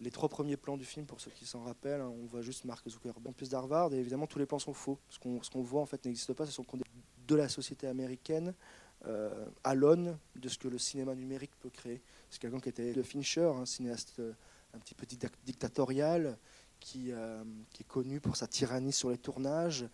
les 0.01 0.11
trois 0.11 0.29
premiers 0.29 0.57
plans 0.57 0.77
du 0.77 0.85
film, 0.85 1.07
pour 1.07 1.21
ceux 1.21 1.31
qui 1.31 1.47
s'en 1.47 1.63
rappellent, 1.63 2.01
hein, 2.01 2.13
on 2.23 2.27
voit 2.27 2.43
juste 2.43 2.65
Mark 2.65 2.89
Zuckerberg 2.89 3.27
en 3.27 3.33
plus 3.33 3.51
d'Harvard, 3.51 3.93
et 3.95 3.99
évidemment 3.99 4.27
tous 4.27 4.39
les 4.39 4.47
plans 4.47 4.59
sont 4.59 4.75
faux. 4.75 4.99
Ce 5.09 5.19
qu'on 5.19 5.63
voit 5.63 5.81
en 5.81 5.87
fait 5.87 6.05
n'existe 6.05 6.33
pas, 6.33 6.47
ce 6.47 6.53
sont 6.53 6.65
de 7.27 7.35
la 7.35 7.49
société 7.49 7.87
américaine 7.87 8.55
euh, 9.07 9.47
à 9.65 9.75
l'aune 9.75 10.19
de 10.37 10.49
ce 10.49 10.59
que 10.59 10.69
le 10.69 10.79
cinéma 10.79 11.15
numérique 11.15 11.53
peut 11.61 11.71
créer. 11.71 12.03
C'est 12.31 12.41
quelqu'un 12.41 12.61
qui 12.61 12.71
était 12.71 12.93
de 12.93 13.03
Fincher, 13.03 13.51
un 13.55 13.67
cinéaste 13.67 14.15
euh, 14.19 14.33
un 14.73 14.79
petit 14.79 14.95
peu 14.95 15.07
dictatorial, 15.45 16.39
qui, 16.81 17.13
euh, 17.13 17.45
qui, 17.71 17.83
est 17.83 17.87
connu 17.87 18.21
pour 18.21 18.37
sa 18.37 18.47
tyrannie 18.47 18.93
sur 18.93 19.11
les 19.11 19.19
tournages. 19.19 19.87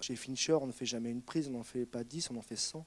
chez 0.00 0.16
Fincher, 0.16 0.54
on 0.54 0.66
ne 0.66 0.72
fait 0.72 0.86
jamais 0.86 1.10
une 1.10 1.22
prise, 1.22 1.48
on 1.48 1.52
n'en 1.52 1.62
fait 1.62 1.84
pas 1.84 2.04
10, 2.04 2.30
on 2.30 2.36
en 2.36 2.42
fait 2.42 2.56
100 2.56 2.86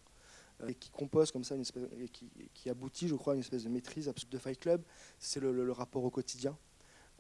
et 0.68 0.76
qui 0.76 0.90
compose 0.90 1.32
comme 1.32 1.44
ça, 1.44 1.56
et 2.00 2.10
qui, 2.10 2.70
aboutit, 2.70 3.08
je 3.08 3.16
crois, 3.16 3.34
à 3.34 3.36
une 3.36 3.42
espèce 3.42 3.64
de 3.64 3.70
maîtrise 3.70 4.12
de 4.30 4.38
Fight 4.38 4.60
Club, 4.60 4.84
c'est 5.20 5.40
le, 5.40 5.72
rapport 5.72 6.04
au 6.04 6.10
quotidien. 6.10 6.58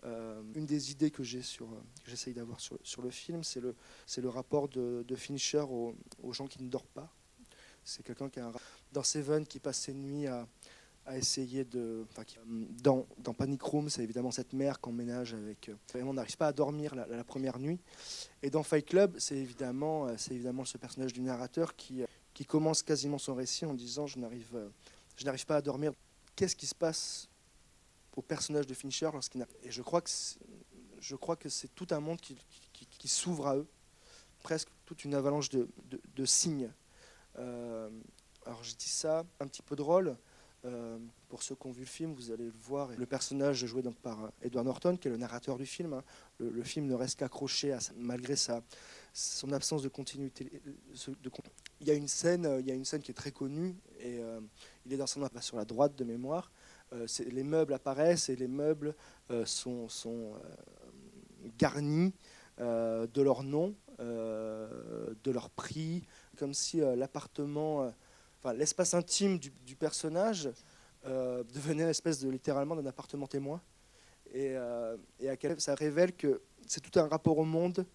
Euh, 0.03 0.41
une 0.53 0.65
des 0.65 0.91
idées 0.91 1.09
que 1.09 1.23
que 1.23 2.05
j'essaye 2.05 2.33
d'avoir 2.33 2.59
sur, 2.59 3.01
le 3.01 3.09
film, 3.09 3.43
c'est 3.43 3.59
le, 3.61 4.29
rapport 4.29 4.69
de, 4.69 5.03
de 5.07 5.15
Fincher 5.15 5.65
aux, 5.69 5.95
gens 6.31 6.47
qui 6.47 6.63
ne 6.63 6.69
dorment 6.69 6.85
pas. 6.93 7.11
C'est 7.83 8.03
quelqu'un 8.03 8.29
qui 8.29 8.39
a 8.39 8.47
un, 8.47 8.51
dans 8.91 9.03
Seven 9.03 9.45
qui 9.45 9.59
passe 9.59 9.79
ses 9.79 9.93
nuits 9.93 10.27
à, 10.27 10.47
essayer 11.13 11.65
de. 11.65 12.03
Enfin, 12.09 12.23
dans, 12.81 13.05
dans, 13.19 13.35
Panic 13.35 13.61
Room, 13.61 13.89
c'est 13.89 14.01
évidemment 14.01 14.31
cette 14.31 14.53
mère 14.53 14.79
qu'on 14.79 14.91
ménage 14.91 15.35
avec. 15.35 15.69
Euh, 15.69 16.01
on 16.03 16.13
n'arrive 16.13 16.35
pas 16.35 16.47
à 16.47 16.53
dormir 16.53 16.95
la, 16.95 17.23
première 17.23 17.59
nuit. 17.59 17.79
Et 18.41 18.49
dans 18.49 18.63
Fight 18.63 18.87
Club, 18.87 19.15
euh, 19.15 19.19
c'est 19.19 19.35
évidemment 19.35 20.65
ce 20.65 20.77
personnage 20.79 21.13
du 21.13 21.21
narrateur 21.21 21.75
qui, 21.75 22.03
qui 22.35 22.45
commence 22.45 22.83
quasiment 22.83 23.17
son 23.17 23.33
récit 23.33 23.65
en 23.65 23.73
disant 23.73 24.05
Je 24.05 24.19
n'arrive, 24.19 24.55
euh, 24.55 24.69
je 25.17 25.25
n'arrive 25.25 25.47
pas 25.47 25.55
à 25.55 25.61
dormir. 25.61 25.93
Qu'est-ce 26.35 26.55
qui 26.55 26.67
se 26.67 26.75
passe 26.75 27.27
au 28.15 28.21
personnage 28.21 28.67
de 28.67 28.73
Fincher 28.75 29.09
lorsqu'il. 29.11 29.45
Et 29.63 29.71
je 29.71 29.81
crois 29.81 30.01
que 30.01 30.09
je 30.99 31.15
crois 31.15 31.35
que 31.35 31.49
c'est 31.49 31.73
tout 31.75 31.87
un 31.91 31.99
monde 31.99 32.19
qui, 32.19 32.37
qui, 32.73 33.07
s'ouvre 33.07 33.47
à 33.47 33.57
eux, 33.57 33.67
presque 34.41 34.69
toute 34.85 35.05
une 35.05 35.13
avalanche 35.13 35.49
de, 35.49 35.69
de, 36.15 36.25
signes. 36.25 36.71
Euh, 37.37 37.89
alors 38.45 38.63
je 38.63 38.73
dis 38.73 38.89
ça 38.89 39.23
un 39.39 39.47
petit 39.47 39.61
peu 39.61 39.75
drôle. 39.75 40.17
Euh, 40.65 40.98
pour 41.29 41.43
ceux 41.43 41.55
qui 41.55 41.67
ont 41.67 41.72
vu 41.72 41.81
le 41.81 41.86
film, 41.88 42.13
vous 42.13 42.31
allez 42.31 42.45
le 42.45 42.53
voir. 42.62 42.89
Le 42.98 43.05
personnage 43.05 43.65
joué 43.65 43.81
donc 43.81 43.98
par 43.98 44.31
Edward 44.41 44.65
Norton, 44.65 44.98
qui 44.98 45.07
est 45.07 45.12
le 45.12 45.17
narrateur 45.17 45.57
du 45.57 45.65
film, 45.65 45.93
hein. 45.93 46.03
le, 46.39 46.63
film 46.63 46.88
ne 46.88 46.95
reste 46.95 47.19
qu'accroché 47.19 47.77
malgré 47.98 48.36
sa, 48.36 48.63
son 49.13 49.51
absence 49.51 49.84
de 49.84 49.89
continuité. 49.89 50.45
De, 50.45 51.31
il 51.81 51.88
y 51.88 51.91
a 51.91 51.93
une 51.93 52.07
scène, 52.07 52.45
euh, 52.45 52.60
il 52.62 52.67
y 52.67 52.72
a 52.72 52.74
une 52.74 52.86
scène 52.86 53.01
qui 53.01 53.12
est 53.12 53.15
très 53.15 53.31
connue 53.31 53.75
et, 54.00 54.19
euh, 54.19 54.39
il 54.86 54.93
est 54.93 54.98
dans 54.98 55.07
son 55.07 55.27
sur 55.41 55.57
la 55.57 55.65
droite 55.65 55.95
de 55.95 56.03
mémoire. 56.03 56.51
les 56.91 57.43
meubles 57.43 57.74
apparaissent 57.74 58.29
et 58.29 58.36
les 58.36 58.48
meubles 58.48 58.95
sont, 59.45 59.89
sont 59.89 60.34
garnis 61.57 62.13
de 62.60 63.22
leur 63.22 63.43
nom, 63.43 63.75
de 64.00 65.31
leur 65.31 65.50
prix, 65.50 66.03
comme 66.38 66.53
si 66.53 66.77
l'appartement, 66.77 67.91
l'espace 68.53 68.93
intime 68.93 69.39
du, 69.39 69.75
personnage 69.75 70.49
devenait 71.03 71.83
une 71.83 71.89
espèce 71.89 72.19
de 72.19 72.29
littéralement 72.29 72.75
d'un 72.75 72.85
appartement 72.85 73.27
témoin. 73.27 73.61
Et, 74.33 74.55
quel, 75.39 75.61
ça 75.61 75.75
révèle 75.75 76.13
que 76.13 76.41
c'est 76.65 76.81
tout 76.81 76.99
un 76.99 77.07
rapport 77.07 77.37
au 77.37 77.45
monde 77.45 77.85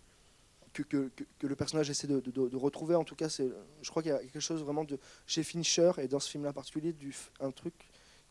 que, 0.73 1.11
le 1.43 1.57
personnage 1.57 1.91
essaie 1.91 2.07
de, 2.07 2.57
retrouver. 2.57 2.95
En 2.95 3.05
tout 3.05 3.17
cas, 3.17 3.29
je 3.29 3.91
crois 3.91 4.03
qu'il 4.03 4.13
y 4.13 4.15
a 4.15 4.19
quelque 4.19 4.41
chose 4.41 4.63
vraiment 4.63 4.85
de 4.85 4.99
chez 5.27 5.43
Fincher 5.43 5.93
et 5.99 6.09
dans 6.09 6.21
ce 6.21 6.31
film-là 6.31 6.51
en 6.51 6.55
particulier, 6.55 6.95
un 7.41 7.51
truc 7.51 7.75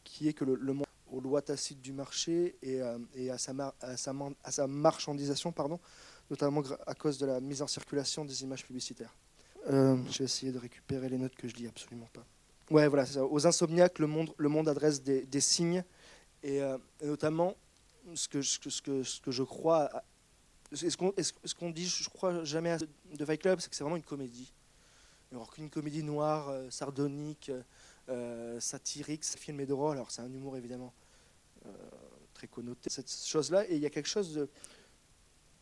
qui 0.04 0.28
est 0.28 0.34
que 0.34 0.46
le, 0.46 0.74
monde 0.74 0.86
aux 1.12 1.20
lois 1.20 1.42
tacites 1.42 1.82
du 1.82 1.92
marché 1.92 2.58
et, 2.62 2.82
euh, 2.82 2.98
à, 3.32 3.98
sa 3.98 4.68
marchandisation, 4.68 5.54
notamment 6.30 6.64
à 6.86 6.94
cause 6.96 7.18
de 7.18 7.26
la 7.26 7.40
mise 7.40 7.62
en 7.62 7.68
circulation 7.68 8.26
des 8.26 8.44
images 8.44 8.66
publicitaires. 8.66 9.16
Euh, 9.70 9.98
je 10.10 10.20
vais 10.20 10.26
essayer 10.26 10.52
de 10.52 10.58
récupérer 10.58 11.10
les 11.10 11.18
notes 11.18 11.36
que 11.36 11.48
je 11.48 11.56
lis 11.56 11.68
absolument 11.68 12.10
pas. 12.14 12.26
Ouais, 12.72 12.88
voilà, 12.88 13.06
ça. 13.06 13.26
Aux 13.26 13.48
insomniaques, 13.48 14.00
le 14.00 14.08
monde, 14.08 14.34
le 14.38 14.50
monde 14.50 14.68
adresse 14.68 15.02
des, 15.02 15.42
signes 15.42 15.84
et, 16.44 16.62
euh, 16.62 16.78
notamment 17.04 17.56
ce 18.14 18.28
que, 18.28 18.42
ce, 18.42 18.60
ce 18.70 19.22
que 19.22 19.32
je 19.32 19.44
crois 19.44 19.90
ce 20.74 21.56
qu'on 21.56 21.70
dit, 21.70 21.88
je 21.88 22.10
crois, 22.10 22.44
jamais 22.44 22.78
de 23.14 23.26
Fight 23.26 23.42
Club, 23.42 23.60
c'est 23.60 23.70
que 23.70 23.76
c'est 23.76 23.84
vraiment 23.84 23.98
une 23.98 24.04
comédie. 24.04 24.54
Alors 25.32 25.52
qu'une 25.52 25.70
comédie 25.70 26.04
noire, 26.04 26.50
euh, 26.50 26.70
sardonique, 26.70 27.52
euh, 28.10 28.60
satirique, 28.60 29.24
ce 29.24 29.38
film 29.38 29.60
est 29.60 29.66
drôle. 29.66 29.98
Alors 29.98 30.12
c'est 30.12 30.22
un 30.22 30.32
humour 30.32 30.58
évidemment 30.58 30.94
très 32.34 32.48
connoté, 32.48 32.90
cette 32.90 33.12
chose-là. 33.12 33.70
Et 33.70 33.76
il 33.76 33.82
y 33.82 33.86
a 33.86 33.90
quelque 33.90 34.08
chose 34.08 34.34
de 34.34 34.50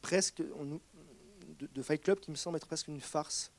presque 0.02 0.44
de, 0.44 1.82
Fight 1.82 2.02
Club 2.02 2.20
qui 2.20 2.30
me 2.30 2.36
semble 2.36 2.58
être 2.58 2.68
presque 2.68 2.88
une 2.88 3.02
farce. 3.02 3.52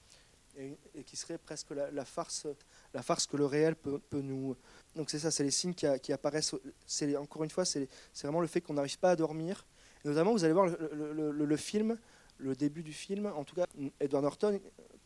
Et, 0.58 1.04
qui 1.04 1.16
serait 1.16 1.38
presque 1.38 1.70
la, 1.70 2.04
farce, 2.04 2.46
la 2.92 3.02
farce 3.02 3.26
que 3.26 3.36
le 3.36 3.46
réel 3.46 3.76
peut, 3.76 4.00
nous. 4.12 4.56
Donc 4.96 5.08
c'est 5.08 5.20
ça, 5.20 5.30
c'est 5.30 5.44
les 5.44 5.52
signes 5.52 5.74
qui, 5.74 6.12
apparaissent. 6.12 6.54
C'est 6.84 7.16
encore 7.16 7.44
une 7.44 7.50
fois, 7.50 7.64
c'est 7.64 7.88
vraiment 8.22 8.40
le 8.40 8.48
fait 8.48 8.60
qu'on 8.60 8.74
n'arrive 8.74 8.98
pas 8.98 9.12
à 9.12 9.16
dormir 9.16 9.64
notamment, 10.04 10.32
vous 10.32 10.44
allez 10.44 10.52
voir 10.52 10.66
le, 10.66 11.56
film, 11.56 11.98
le 12.38 12.54
début 12.54 12.82
du 12.82 12.92
film, 12.92 13.26
en 13.26 13.44
tout 13.44 13.54
cas, 13.54 13.66
Edward 14.00 14.24
Norton, 14.24 14.60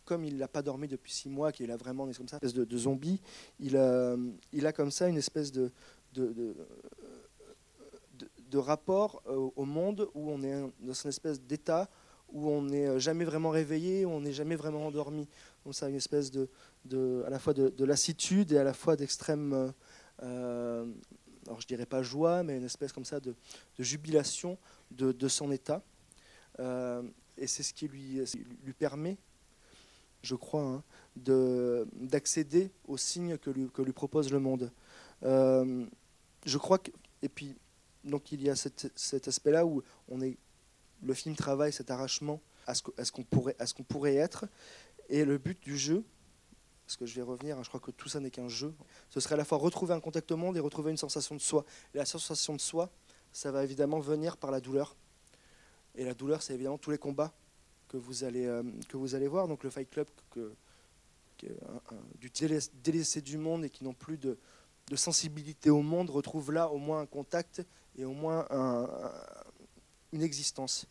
comme 0.05 0.25
il 0.25 0.37
n'a 0.37 0.49
pas 0.49 0.63
dormi 0.63 0.89
depuis 0.89 1.13
six 1.13 1.29
mois, 1.29 1.53
qu'il 1.53 1.71
a 1.71 1.77
vraiment 1.77 2.07
une, 2.07 2.11
espèce 2.11 2.55
de, 2.55 2.79
zombie, 2.79 3.21
il 3.61 3.77
a, 3.77 4.73
comme 4.73 4.91
ça 4.91 5.09
une 5.09 5.17
espèce 5.17 5.53
de, 5.53 5.71
de 6.13 6.55
rapport 8.59 9.23
au 9.27 9.65
monde 9.65 10.09
où 10.15 10.31
on 10.31 10.43
est 10.43 10.61
dans 10.81 10.93
une 10.93 11.09
espèce 11.09 11.41
d'état 11.41 11.89
où 12.33 12.49
on 12.49 12.63
n'est 12.63 12.99
jamais 12.99 13.25
vraiment 13.25 13.51
réveillé, 13.51 14.05
où 14.05 14.11
on 14.11 14.21
n'est 14.21 14.33
jamais 14.33 14.57
vraiment 14.57 14.87
endormi. 14.87 15.29
Donc 15.65 15.75
a 15.81 15.89
une 15.89 15.95
espèce 15.95 16.31
de, 16.31 17.23
à 17.27 17.31
la 17.31 17.39
fois 17.39 17.55
de, 17.55 17.85
lassitude 17.85 18.53
et 18.53 18.59
à 18.59 18.65
la 18.65 18.73
fois 18.73 18.97
d'extrême 18.97 19.73
euh, 20.23 20.87
alors 21.47 21.61
je 21.61 21.67
dirais 21.67 21.87
pas 21.87 22.03
joie, 22.03 22.43
mais 22.43 22.57
une 22.57 22.65
espèce 22.65 22.93
comme 22.93 23.05
ça 23.05 23.21
de, 23.21 23.35
jubilation 23.79 24.59
de, 24.91 25.29
son 25.29 25.51
état. 25.51 25.83
Euh, 26.61 27.03
et 27.37 27.47
c'est 27.47 27.63
ce 27.63 27.73
qui 27.73 27.89
lui, 27.89 28.23
permet, 28.79 29.17
je 30.23 30.35
crois, 30.35 30.63
hein, 30.63 30.85
d'accéder 31.17 32.71
aux 32.87 32.97
signes 32.97 33.39
que 33.39 33.51
lui, 33.51 33.93
propose 33.93 34.31
le 34.31 34.39
monde. 34.39 34.71
Euh, 35.25 35.87
je 36.45 36.59
crois 36.59 36.79
que, 36.79 36.91
et 37.23 37.29
puis, 37.29 37.57
donc 38.05 38.33
il 38.33 38.43
y 38.43 38.51
a 38.51 38.57
cet 38.57 39.29
aspect-là 39.29 39.65
où 39.67 39.83
on 40.09 40.21
est, 40.21 40.37
le 41.03 41.15
film 41.15 41.35
travaille 41.35 41.73
cet 41.73 41.91
arrachement 41.91 42.41
à 42.67 42.75
ce 42.75 43.13
qu'on 43.13 43.25
pourrait, 43.25 44.15
être, 44.15 44.47
et 45.09 45.25
le 45.25 45.39
but 45.39 45.61
du 45.61 45.77
jeu, 45.77 46.05
parce 46.87 46.97
que 46.97 47.07
je 47.07 47.15
vais 47.15 47.23
revenir, 47.23 47.59
hein, 47.59 47.63
je 47.63 47.69
crois 47.69 47.81
que 47.81 47.91
tout 47.91 48.09
ça 48.09 48.21
n'est 48.21 48.31
qu'un 48.31 48.49
jeu. 48.49 48.75
Ce 49.11 49.21
serait 49.21 49.35
à 49.35 49.39
la 49.39 49.45
fois 49.45 49.59
retrouver 49.59 49.95
un 49.95 50.01
contact 50.01 50.31
au 50.31 50.37
monde 50.37 50.57
et 50.57 50.61
retrouver 50.61 50.91
une 50.91 50.97
sensation 50.97 51.35
de 51.35 51.41
soi. 51.41 51.65
Et 51.95 51.99
la 51.99 52.05
sensation 52.05 52.55
de 52.55 52.61
soi, 52.61 52.91
ça 53.33 53.51
va 53.51 53.65
évidemment 53.65 53.99
venir 53.99 54.37
par 54.37 54.51
la 54.51 54.61
douleur. 54.61 54.95
Et 55.95 56.05
la 56.05 56.15
douleur, 56.15 56.43
c'est 56.43 56.55
évidemment 56.55 56.79
tous 56.79 56.91
les 56.91 56.99
combats 56.99 57.33
que 57.89 57.97
vous 57.97 58.25
allez, 58.25 58.47
euh, 58.47 58.63
que 58.89 58.97
vous 58.97 59.15
allez 59.15 59.29
voir. 59.29 59.49
Donc 59.49 59.65
le 59.65 59.71
Fight 59.71 59.89
Club, 59.91 60.07
que, 60.31 60.53
du 62.19 62.31
délaissé 62.83 63.21
du 63.21 63.37
monde 63.37 63.65
et 63.65 63.71
qui 63.71 63.85
n'ont 63.85 63.95
plus 63.95 64.17
de, 64.17 64.39
sensibilité 64.95 65.71
au 65.71 65.83
monde, 65.83 66.11
retrouve 66.11 66.53
là 66.53 66.69
au 66.69 66.79
moins 66.79 67.01
un 67.01 67.07
contact 67.07 67.65
et 67.97 68.05
au 68.05 68.13
moins 68.13 68.47
une 70.13 70.23
existence. 70.23 70.87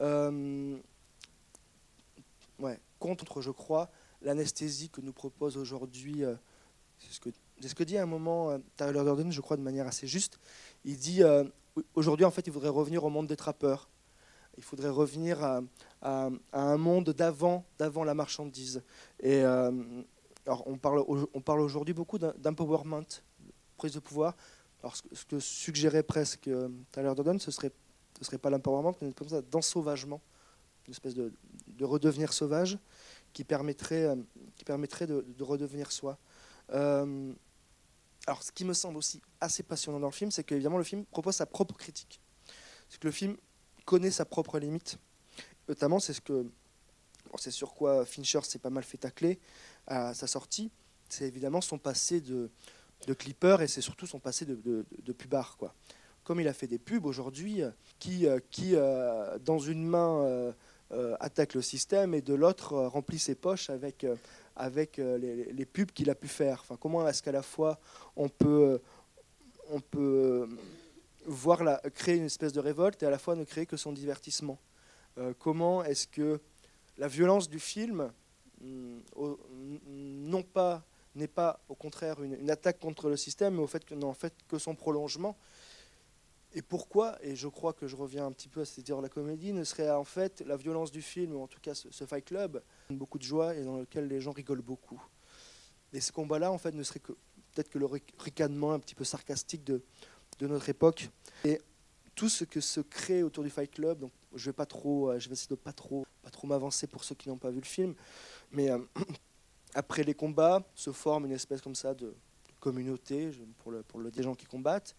Euh, 0.00 0.78
ouais, 2.58 2.78
contre, 3.02 3.40
je 3.40 3.50
crois, 3.50 3.90
l'anesthésie 4.22 4.88
que 4.88 5.00
nous 5.00 5.12
propose 5.12 5.56
aujourd'hui, 5.56 6.24
euh, 6.24 6.34
c'est 6.98 7.12
ce, 7.12 7.20
que, 7.20 7.30
ce 7.60 7.74
que 7.74 7.82
dit 7.82 7.98
à 7.98 8.02
un 8.02 8.06
moment 8.06 8.50
euh, 8.50 8.58
Tyler 8.76 9.02
Durden, 9.02 9.32
je 9.32 9.40
crois 9.40 9.56
de 9.56 9.62
manière 9.62 9.86
assez 9.88 10.06
juste. 10.06 10.38
Il 10.84 10.96
dit 10.96 11.22
euh, 11.22 11.44
aujourd'hui, 11.94 12.24
en 12.24 12.30
fait, 12.30 12.46
il 12.46 12.52
voudrait 12.52 12.68
revenir 12.68 13.04
au 13.04 13.10
monde 13.10 13.26
des 13.26 13.36
trappeurs. 13.36 13.90
Il 14.56 14.62
faudrait 14.62 14.90
revenir 14.90 15.42
à, 16.02 16.30
un 16.52 16.76
monde 16.76 17.10
d'avant, 17.10 17.64
d'avant 17.78 18.04
la 18.04 18.12
marchandise. 18.12 18.82
Et 19.20 19.40
alors, 19.40 20.62
on 20.66 20.76
parle, 20.76 21.02
on 21.08 21.40
parle 21.40 21.60
aujourd'hui 21.62 21.94
beaucoup 21.94 22.18
d'empowerment, 22.18 23.08
prise 23.78 23.94
de 23.94 23.98
pouvoir. 23.98 24.36
Alors, 24.82 24.94
ce, 24.94 25.24
que 25.24 25.38
suggérait 25.40 26.02
presque 26.02 26.50
Tyler 26.92 27.14
Durden, 27.14 27.40
ce 27.40 27.50
serait, 27.50 27.72
ce 28.18 28.24
serait 28.24 28.38
pas 28.38 28.50
l'empowerment, 28.50 28.94
mais 29.00 29.12
comme 29.12 29.28
ça, 29.28 29.42
d'ensauvagement, 29.42 30.20
une 30.86 30.92
espèce 30.92 31.14
de, 31.14 31.32
de 31.68 31.84
redevenir 31.84 32.32
sauvage 32.32 32.78
qui 33.32 33.44
permettrait, 33.44 34.04
euh, 34.04 34.16
qui 34.56 34.64
permettrait 34.64 35.06
de, 35.06 35.24
redevenir 35.40 35.92
soi. 35.92 36.18
Euh, 36.70 37.32
alors, 38.26 38.42
ce 38.42 38.52
qui 38.52 38.64
me 38.64 38.72
semble 38.72 38.98
aussi 38.98 39.20
assez 39.40 39.62
passionnant 39.62 39.98
dans 39.98 40.08
le 40.08 40.12
film, 40.12 40.30
c'est 40.30 40.44
qu'évidemment, 40.44 40.78
le 40.78 40.84
film 40.84 41.04
propose 41.04 41.36
sa 41.36 41.46
propre 41.46 41.76
critique. 41.76 42.20
C'est 42.88 43.00
que 43.00 43.06
le 43.06 43.12
film 43.12 43.36
connaît 43.84 44.10
sa 44.10 44.24
propre 44.24 44.58
limite. 44.58 44.98
Notamment, 45.68 45.98
c'est 45.98 46.12
ce 46.12 46.20
que. 46.20 46.46
c'est 47.36 47.50
sur 47.50 47.74
quoi 47.74 48.04
Fincher 48.04 48.40
s'est 48.42 48.58
pas 48.58 48.70
mal 48.70 48.84
fait 48.84 48.98
tacler 48.98 49.40
à 49.86 50.14
sa 50.14 50.26
sortie. 50.26 50.70
C'est 51.08 51.26
évidemment 51.26 51.60
son 51.60 51.78
passé 51.78 52.20
de, 52.20 52.50
clipper 53.18 53.56
et 53.60 53.66
c'est 53.66 53.80
surtout 53.80 54.06
son 54.06 54.20
passé 54.20 54.44
de, 54.44 54.54
de, 54.54 54.86
de, 55.02 55.12
pubard. 55.12 55.56
Quoi. 55.56 55.74
Comme 56.24 56.40
il 56.40 56.48
a 56.48 56.52
fait 56.52 56.66
des 56.66 56.78
pubs 56.78 57.04
aujourd'hui, 57.04 57.62
qui, 57.98 58.26
euh, 58.26 58.38
qui 58.50 58.74
dans 59.44 59.58
une 59.58 59.84
main 59.84 60.52
euh, 60.92 61.16
attaque 61.20 61.54
le 61.54 61.62
système 61.62 62.12
et 62.12 62.20
de 62.20 62.34
l'autre 62.34 62.74
euh, 62.74 62.88
remplit 62.88 63.18
ses 63.18 63.34
poches 63.34 63.70
avec, 63.70 64.04
euh, 64.04 65.16
les, 65.16 65.64
pubs 65.64 65.90
qu'il 65.90 66.10
a 66.10 66.14
pu 66.14 66.28
faire. 66.28 66.64
Comment 66.80 67.08
est-ce 67.08 67.22
qu'à 67.22 67.32
la 67.32 67.40
fois 67.40 67.80
on 68.14 68.28
peut, 68.28 68.78
on 69.70 69.80
voir 71.24 71.64
la, 71.64 71.80
créer 71.94 72.16
une 72.16 72.26
espèce 72.26 72.52
de 72.52 72.60
révolte 72.60 73.02
et 73.02 73.06
à 73.06 73.10
la 73.10 73.18
fois 73.18 73.36
ne 73.36 73.44
créer 73.44 73.64
que 73.64 73.78
son 73.78 73.92
divertissement? 73.92 74.58
Comment 75.38 75.82
est-ce 75.84 76.06
que 76.06 76.40
la 76.98 77.08
violence 77.08 77.48
du 77.48 77.58
film, 77.58 78.12
mm, 78.60 78.98
non 79.86 80.42
pas 80.42 80.82
n'est 81.14 81.28
pas 81.28 81.60
au 81.68 81.74
contraire 81.74 82.22
une, 82.22 82.50
attaque 82.50 82.78
contre 82.78 83.08
le 83.08 83.16
système, 83.16 83.54
mais 83.54 83.62
au 83.62 83.66
fait 83.66 83.84
que, 83.84 83.94
fait, 84.14 84.34
que 84.48 84.58
son 84.58 84.74
prolongement 84.74 85.36
et 86.54 86.62
pourquoi, 86.62 87.16
et 87.22 87.34
je 87.34 87.48
crois 87.48 87.72
que 87.72 87.86
je 87.86 87.96
reviens 87.96 88.26
un 88.26 88.32
petit 88.32 88.48
peu 88.48 88.60
à 88.60 88.64
cette 88.64 88.78
idée 88.78 88.92
de 88.92 89.00
la 89.00 89.08
comédie, 89.08 89.52
ne 89.52 89.64
serait 89.64 89.90
en 89.90 90.04
fait 90.04 90.42
la 90.42 90.56
violence 90.56 90.90
du 90.90 91.00
film, 91.00 91.34
ou 91.34 91.42
en 91.42 91.46
tout 91.46 91.60
cas 91.60 91.74
ce, 91.74 92.04
Fight 92.04 92.24
Club, 92.24 92.62
beaucoup 92.90 93.18
de 93.18 93.22
joie 93.22 93.54
et 93.54 93.64
dans 93.64 93.78
lequel 93.78 94.08
les 94.08 94.20
gens 94.20 94.32
rigolent 94.32 94.62
beaucoup. 94.62 95.02
Et 95.92 96.00
ce 96.00 96.12
combat-là, 96.12 96.52
en 96.52 96.58
fait, 96.58 96.72
ne 96.74 96.82
serait 96.82 97.00
peut-être 97.00 97.70
que 97.70 97.78
le 97.78 97.86
ricanement 98.18 98.72
un 98.72 98.78
petit 98.78 98.94
peu 98.94 99.04
sarcastique 99.04 99.64
de, 99.64 99.82
notre 100.40 100.68
époque. 100.68 101.08
Et 101.44 101.60
tout 102.14 102.28
ce 102.28 102.44
que 102.44 102.60
se 102.60 102.80
crée 102.80 103.22
autour 103.22 103.44
du 103.44 103.50
Fight 103.50 103.70
Club, 103.70 104.00
donc 104.00 104.12
je 104.34 104.46
vais 104.46 104.54
pas 104.54 104.66
trop, 104.66 105.10
euh, 105.10 105.20
je 105.20 105.28
vais 105.28 105.34
essayer 105.34 105.48
de 105.48 105.54
pas 105.54 105.72
trop, 105.72 106.04
pas 106.22 106.30
trop 106.30 106.48
m'avancer 106.48 106.86
pour 106.86 107.04
ceux 107.04 107.14
qui 107.14 107.28
n'ont 107.28 107.38
pas 107.38 107.50
vu 107.50 107.60
le 107.60 107.66
film, 107.66 107.94
mais 108.50 108.70
euh, 108.70 108.78
après 109.74 110.02
les 110.02 110.14
combats 110.14 110.62
se 110.74 110.90
forme 110.90 111.26
une 111.26 111.32
espèce 111.32 111.60
comme 111.60 111.76
ça 111.76 111.94
de, 111.94 112.14
communauté 112.62 113.30
pour 113.58 113.72
le, 113.72 113.82
pour 113.82 113.98
le, 113.98 114.10
gens 114.16 114.34
qui 114.34 114.46
combattent 114.46 114.94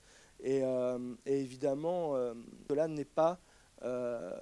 euh, 0.46 1.16
et, 1.26 1.40
évidemment, 1.40 2.16
euh, 2.16 2.34
cela 2.70 2.88
n'est 2.88 3.06
pas 3.06 3.40
euh, 3.84 4.36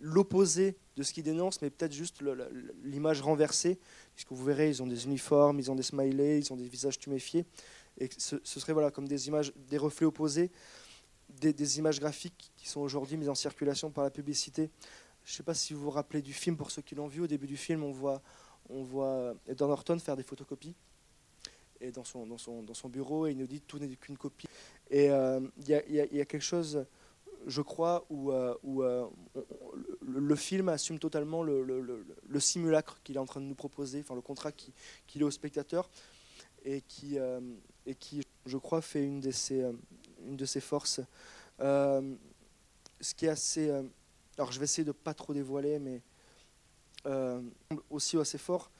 l'opposé 0.00 0.76
de 0.96 1.02
ce 1.02 1.12
qu'ils 1.12 1.24
dénoncent, 1.24 1.60
mais 1.62 1.70
peut-être 1.70 1.92
juste 1.92 2.22
l'image 2.82 3.20
renversée, 3.22 3.78
puisque 4.14 4.32
vous 4.32 4.44
verrez, 4.44 4.68
ils 4.68 4.82
ont 4.82 4.86
des 4.86 5.06
uniformes, 5.06 5.58
ils 5.58 5.70
ont 5.70 5.74
des 5.74 5.82
smileys, 5.82 6.38
ils 6.38 6.52
ont 6.52 6.56
des 6.56 6.68
visages 6.68 6.98
tuméfiés, 6.98 7.44
et 7.98 8.08
ce, 8.16 8.38
serait 8.44 8.72
voilà, 8.72 8.90
comme 8.90 9.08
des 9.08 9.28
images, 9.28 9.52
des 9.56 9.78
reflets 9.78 10.06
opposés, 10.06 10.50
des, 11.28 11.78
images 11.78 11.98
graphiques 12.00 12.52
qui 12.56 12.68
sont 12.68 12.80
aujourd'hui 12.80 13.16
mises 13.16 13.28
en 13.28 13.34
circulation 13.34 13.90
par 13.90 14.04
la 14.04 14.10
publicité. 14.10 14.70
Je 15.24 15.32
ne 15.32 15.36
sais 15.36 15.42
pas 15.42 15.54
si 15.54 15.74
vous 15.74 15.80
vous 15.80 15.90
rappelez 15.90 16.22
du 16.22 16.32
film, 16.32 16.56
pour 16.56 16.70
ceux 16.70 16.82
qui 16.82 16.94
l'ont 16.94 17.08
vu, 17.08 17.22
au 17.22 17.26
début 17.26 17.46
du 17.46 17.56
film, 17.56 17.82
on 17.82 17.90
voit, 17.90 18.22
on 18.68 18.82
voit 18.82 19.34
Edward 19.48 19.70
Norton 19.70 19.98
faire 19.98 20.16
des 20.16 20.22
photocopies 20.22 20.76
et 21.80 21.90
dans, 21.90 22.04
son, 22.04 22.26
dans, 22.26 22.38
son, 22.38 22.62
dans 22.62 22.74
son 22.74 22.88
bureau 22.88 23.26
et 23.26 23.32
il 23.32 23.38
nous 23.38 23.46
dit 23.46 23.60
tout 23.60 23.78
n'est 23.78 23.88
qu'une 23.96 24.16
copie. 24.16 24.48
Et 24.90 25.06
il 25.06 25.68
y, 25.68 25.72
y, 25.72 26.20
a 26.20 26.24
quelque 26.24 26.40
chose, 26.40 26.86
je 27.46 27.62
crois, 27.62 28.04
où, 28.10 28.32
où 28.62 28.82
le, 28.82 30.36
film 30.36 30.68
assume 30.68 30.98
totalement 30.98 31.42
le, 31.42 31.62
le, 31.62 32.40
simulacre 32.40 33.00
qu'il 33.02 33.16
est 33.16 33.20
en 33.20 33.26
train 33.26 33.40
de 33.40 33.46
nous 33.46 33.54
proposer, 33.54 34.00
enfin 34.00 34.14
le 34.14 34.20
contrat 34.20 34.52
qu'il 34.52 35.22
est 35.22 35.24
au 35.24 35.30
spectateur 35.30 35.90
et 36.64 36.82
qui, 36.82 37.16
et 37.86 37.94
qui, 37.94 38.22
je 38.46 38.58
crois, 38.58 38.82
fait 38.82 39.02
une 39.04 39.20
de 39.20 39.30
ses, 39.30 39.64
une 40.26 40.36
de 40.36 40.44
ses 40.44 40.60
forces. 40.60 41.00
ce 41.58 43.14
qui 43.16 43.26
est 43.26 43.30
assez 43.30 43.72
alors 44.36 44.50
je 44.50 44.58
vais 44.58 44.64
essayer 44.64 44.84
de 44.84 44.90
ne 44.90 44.92
pas 44.92 45.14
trop 45.14 45.32
dévoiler, 45.32 45.78
mais 45.78 46.02
euh, 47.06 47.40
aussi 47.90 48.18
assez 48.18 48.38
fort. 48.38 48.70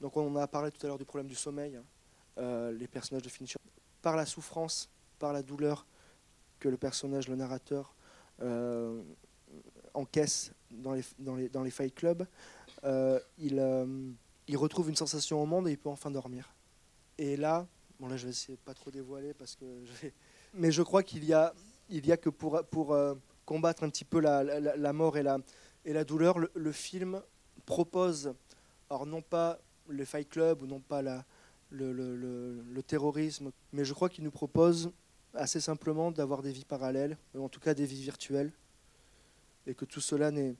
Donc 0.00 0.16
on 0.16 0.34
a 0.36 0.46
parlé 0.46 0.70
tout 0.70 0.84
à 0.84 0.88
l'heure 0.88 0.98
du 0.98 1.04
problème 1.04 1.28
du 1.28 1.34
sommeil. 1.34 1.78
Euh, 2.38 2.72
les 2.72 2.88
personnages 2.88 3.22
de 3.22 3.28
Fincher. 3.28 3.58
Par 4.02 4.16
la 4.16 4.26
souffrance, 4.26 4.90
par 5.18 5.32
la 5.32 5.42
douleur 5.42 5.86
que 6.60 6.68
le 6.68 6.76
personnage, 6.76 7.28
le 7.28 7.36
narrateur, 7.36 7.94
euh, 8.42 9.02
encaisse 9.94 10.52
dans 10.70 10.92
les, 10.92 11.04
dans 11.18 11.36
les, 11.36 11.48
dans 11.48 11.62
les 11.62 11.70
fight 11.70 11.94
clubs, 11.94 12.26
il, 13.38 14.06
il 14.48 14.56
retrouve 14.56 14.88
une 14.90 14.96
sensation 14.96 15.42
au 15.42 15.46
monde 15.46 15.68
et 15.68 15.72
il 15.72 15.78
peut 15.78 15.88
enfin 15.88 16.10
dormir. 16.10 16.52
Et 17.16 17.36
là, 17.36 17.66
bon 18.00 18.08
là 18.08 18.16
je 18.16 18.26
vais 18.26 18.56
pas 18.56 18.74
trop 18.74 18.90
dévoiler 18.90 19.32
parce 19.34 19.54
que. 19.54 19.64
Mais 20.54 20.70
je 20.70 20.82
crois 20.82 21.02
qu'il 21.02 21.24
y 21.24 21.32
a, 21.32 21.54
il 21.88 22.06
y 22.06 22.12
a 22.12 22.16
que 22.16 22.28
pour, 22.28 22.62
pour 22.66 22.96
combattre 23.44 23.84
un 23.84 23.90
petit 23.90 24.04
peu 24.04 24.20
la, 24.20 24.42
la, 24.42 24.92
mort 24.92 25.16
et 25.16 25.22
la, 25.22 25.38
et 25.84 25.92
la 25.92 26.04
douleur, 26.04 26.38
le, 26.38 26.72
film 26.72 27.20
propose, 27.66 28.34
alors 28.90 29.06
non 29.06 29.22
pas 29.22 29.58
le 29.88 30.04
Fight 30.04 30.28
Club 30.28 30.62
ou 30.62 30.66
non 30.66 30.80
pas 30.80 31.02
la, 31.02 31.24
le, 31.74 32.82
terrorisme, 32.86 33.50
mais 33.72 33.84
je 33.84 33.92
crois 33.92 34.08
qu'il 34.08 34.24
nous 34.24 34.30
propose 34.30 34.90
assez 35.34 35.60
simplement 35.60 36.10
d'avoir 36.10 36.42
des 36.42 36.52
vies 36.52 36.64
parallèles, 36.64 37.16
ou 37.34 37.42
en 37.42 37.48
tout 37.48 37.60
cas 37.60 37.74
des 37.74 37.86
vies 37.86 38.02
virtuelles, 38.02 38.52
et 39.66 39.74
que 39.74 39.84
tout 39.84 40.00
cela 40.00 40.30
n'est 40.30 40.56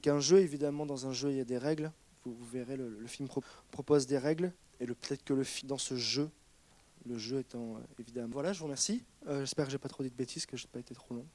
qu'un 0.00 0.20
jeu. 0.20 0.38
Évidemment, 0.38 0.86
dans 0.86 1.06
un 1.06 1.12
jeu, 1.12 1.30
il 1.30 1.36
y 1.36 1.40
a 1.40 1.44
des 1.44 1.58
règles. 1.58 1.92
Vous, 2.24 2.34
vous 2.34 2.46
verrez, 2.46 2.76
le, 2.76 3.06
film 3.06 3.28
propose 3.70 4.06
des 4.06 4.18
règles, 4.18 4.52
et 4.80 4.86
peut-être 4.86 5.24
que 5.24 5.34
le, 5.34 5.44
dans 5.64 5.78
ce 5.78 5.96
jeu, 5.96 6.30
le 7.06 7.18
jeu 7.18 7.38
étant 7.38 7.76
euh, 7.76 7.80
évidemment. 7.98 8.32
Voilà, 8.32 8.52
je 8.52 8.58
vous 8.58 8.66
remercie. 8.66 9.02
Euh, 9.26 9.40
j'espère 9.40 9.66
que 9.66 9.72
j'ai 9.72 9.78
pas 9.78 9.88
trop 9.88 10.02
dit 10.02 10.10
de 10.10 10.14
bêtises, 10.14 10.46
que 10.46 10.56
je 10.56 10.64
n'ai 10.64 10.70
pas 10.70 10.80
été 10.80 10.94
trop 10.94 11.14
long. 11.14 11.26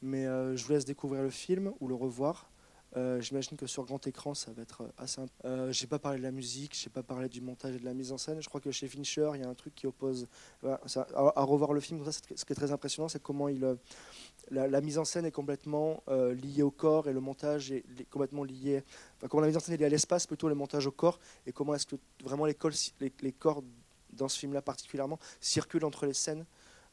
Mais 0.00 0.26
euh, 0.26 0.56
je 0.56 0.64
vous 0.64 0.72
laisse 0.72 0.84
découvrir 0.84 1.22
le 1.22 1.30
film 1.30 1.72
ou 1.80 1.88
le 1.88 1.94
revoir. 1.94 2.50
J'imagine 2.94 3.56
que 3.56 3.66
sur 3.66 3.84
grand 3.84 4.06
écran, 4.06 4.34
ça 4.34 4.52
va 4.52 4.62
être 4.62 4.92
assez. 4.98 5.22
Euh, 5.44 5.72
j'ai 5.72 5.86
pas 5.86 5.98
parlé 5.98 6.18
de 6.18 6.22
la 6.22 6.30
musique, 6.30 6.76
j'ai 6.76 6.90
pas 6.90 7.02
parlé 7.02 7.28
du 7.28 7.40
montage 7.40 7.74
et 7.74 7.78
de 7.78 7.84
la 7.84 7.94
mise 7.94 8.12
en 8.12 8.18
scène. 8.18 8.42
Je 8.42 8.48
crois 8.48 8.60
que 8.60 8.70
chez 8.70 8.86
Fincher, 8.86 9.30
il 9.34 9.40
y 9.40 9.44
a 9.44 9.48
un 9.48 9.54
truc 9.54 9.74
qui 9.74 9.86
oppose. 9.86 10.28
à, 10.62 11.42
revoir 11.42 11.72
le 11.72 11.80
film, 11.80 12.04
ça, 12.04 12.12
ce 12.12 12.44
qui 12.44 12.52
est 12.52 12.56
très 12.56 12.70
impressionnant, 12.70 13.08
c'est 13.08 13.22
comment 13.22 13.48
il, 13.48 13.76
la, 14.50 14.80
mise 14.82 14.98
en 14.98 15.04
scène 15.04 15.24
est 15.24 15.32
complètement 15.32 16.02
liée 16.08 16.62
au 16.62 16.70
corps 16.70 17.08
et 17.08 17.12
le 17.12 17.20
montage 17.20 17.72
est, 17.72 17.84
complètement 18.10 18.44
lié. 18.44 18.82
Enfin, 19.16 19.28
comment 19.28 19.40
la 19.40 19.46
mise 19.46 19.56
en 19.56 19.60
scène 19.60 19.74
est 19.74 19.78
liée 19.78 19.86
à 19.86 19.90
l'espace, 19.90 20.26
plutôt 20.26 20.48
le 20.48 20.54
montage 20.54 20.86
au 20.86 20.92
corps, 20.92 21.18
et 21.46 21.52
comment 21.52 21.74
est-ce 21.74 21.86
que 21.86 21.96
vraiment 22.22 22.44
les, 22.44 22.56
les, 23.20 23.32
corps 23.32 23.62
dans 24.12 24.28
ce 24.28 24.38
film-là 24.38 24.62
particulièrement, 24.62 25.18
circule 25.40 25.84
entre 25.84 26.06
les 26.06 26.14
scènes. 26.14 26.44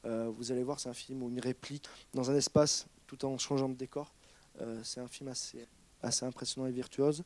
Euh, 0.05 0.31
vous 0.35 0.51
allez 0.51 0.63
voir, 0.63 0.79
c'est 0.79 0.89
un 0.89 0.93
film 0.93 1.23
où 1.23 1.29
une 1.29 1.39
réplique 1.39 1.87
dans 2.13 2.31
un 2.31 2.35
espace 2.35 2.87
tout 3.07 3.25
en 3.25 3.37
changeant 3.37 3.69
de 3.69 3.75
décor. 3.75 4.13
Euh, 4.61 4.79
c'est 4.83 4.99
un 4.99 5.07
film 5.07 5.29
assez, 5.29 5.67
assez 6.01 6.25
impressionnant 6.25 6.67
et 6.67 6.71
virtuose. 6.71 7.23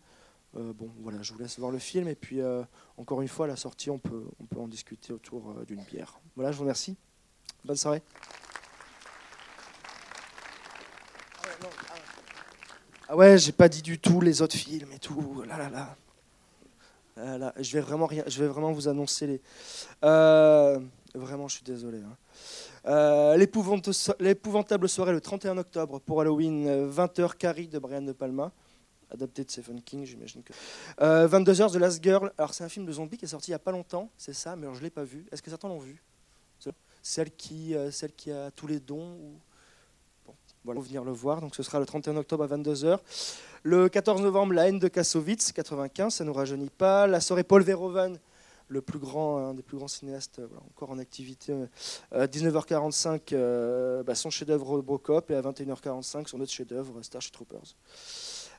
Euh, 0.55 0.71
bon, 0.73 0.89
voilà, 1.01 1.21
je 1.21 1.33
vous 1.33 1.39
laisse 1.39 1.57
voir 1.57 1.71
le 1.71 1.79
film 1.79 2.07
et 2.07 2.15
puis 2.15 2.41
encore 2.97 3.21
une 3.21 3.27
fois, 3.27 3.45
à 3.45 3.49
la 3.49 3.55
sortie, 3.55 3.89
on 3.89 3.99
peut, 3.99 4.25
on 4.39 4.45
peut 4.45 4.59
en 4.59 4.67
discuter 4.67 5.13
autour 5.13 5.53
d'une 5.65 5.83
bière. 5.83 6.19
Voilà, 6.35 6.51
je 6.51 6.57
vous 6.57 6.63
remercie. 6.63 6.95
Bonne 7.65 7.77
soirée. 7.77 8.01
Ah 13.09 13.15
ouais, 13.15 13.37
j'ai 13.37 13.51
pas 13.51 13.69
dit 13.69 13.81
du 13.81 13.99
tout 13.99 14.21
les 14.21 14.41
autres 14.41 14.55
films 14.55 14.91
et 14.91 14.99
tout. 14.99 15.43
Là, 15.47 15.57
là, 15.57 15.69
là. 15.69 15.95
Euh, 17.17 17.51
je 17.59 17.73
vais 17.73 17.81
vraiment 17.81 18.09
je 18.25 18.39
vais 18.39 18.47
vraiment 18.47 18.71
vous 18.71 18.87
annoncer 18.87 19.27
les. 19.27 19.41
Euh, 20.03 20.79
vraiment, 21.13 21.47
je 21.47 21.57
suis 21.57 21.63
désolé. 21.63 21.99
Hein. 21.99 22.15
Euh, 22.85 23.37
l'épouvantable 23.37 24.89
soirée 24.89 25.11
le 25.11 25.21
31 25.21 25.57
octobre 25.57 25.99
pour 25.99 26.21
Halloween, 26.21 26.89
20h 26.89 27.35
Carrie 27.37 27.67
de 27.67 27.79
Brian 27.79 28.01
De 28.01 28.13
Palma, 28.13 28.51
adapté 29.13 29.43
de 29.43 29.51
Stephen 29.51 29.81
King, 29.81 30.05
j'imagine 30.05 30.43
que. 30.43 30.53
22h 30.99 31.71
The 31.71 31.75
Last 31.75 32.03
Girl. 32.03 32.31
Alors 32.37 32.53
c'est 32.53 32.63
un 32.63 32.69
film 32.69 32.85
de 32.85 32.91
zombie 32.91 33.17
qui 33.17 33.25
est 33.25 33.29
sorti 33.29 33.51
il 33.51 33.53
y 33.53 33.55
a 33.55 33.59
pas 33.59 33.71
longtemps, 33.71 34.09
c'est 34.17 34.33
ça, 34.33 34.55
mais 34.55 34.63
alors 34.63 34.75
je 34.75 34.81
l'ai 34.81 34.89
pas 34.89 35.03
vu. 35.03 35.25
Est-ce 35.31 35.41
que 35.41 35.49
certains 35.49 35.67
l'ont 35.67 35.79
vu? 35.79 36.01
Celle 37.05 37.31
qui, 37.31 37.75
celle 37.91 38.13
qui 38.13 38.31
a 38.31 38.49
tous 38.51 38.65
les 38.65 38.79
dons 38.79 39.17
ou 39.17 39.33
voilà, 40.63 40.79
venir 40.79 41.03
le 41.03 41.11
voir. 41.11 41.41
Donc 41.41 41.53
ce 41.55 41.61
sera 41.61 41.79
le 41.79 41.85
31 41.85 42.15
octobre 42.15 42.45
à 42.45 42.47
22h. 42.47 42.97
Le 43.63 43.89
14 43.89 44.21
novembre, 44.21 44.53
La 44.53 44.69
haine 44.69 44.79
de 44.79 44.87
Kassovitz, 44.87 45.51
95, 45.51 46.13
ça 46.13 46.23
ne 46.23 46.29
nous 46.29 46.33
rajeunit 46.33 46.69
pas. 46.69 47.07
La 47.07 47.19
soirée 47.19 47.43
Paul 47.43 47.61
Verhoeven, 47.63 48.17
le 48.73 48.81
plus 48.81 48.99
grand, 48.99 49.37
un 49.37 49.53
des 49.53 49.61
plus 49.61 49.77
grands 49.77 49.87
cinéastes 49.87 50.39
euh, 50.39 50.47
encore 50.71 50.91
en 50.91 50.97
activité. 50.97 51.53
19h45, 52.13 53.33
euh, 53.33 53.99
euh, 53.99 54.03
bah, 54.03 54.15
son 54.15 54.29
chef-d'œuvre 54.29 54.65
Robocop 54.67 55.29
et 55.31 55.35
à 55.35 55.41
21h45, 55.41 56.27
son 56.27 56.41
autre 56.41 56.51
chef-d'œuvre 56.51 57.01
Starship 57.03 57.31
Troopers. 57.31 57.75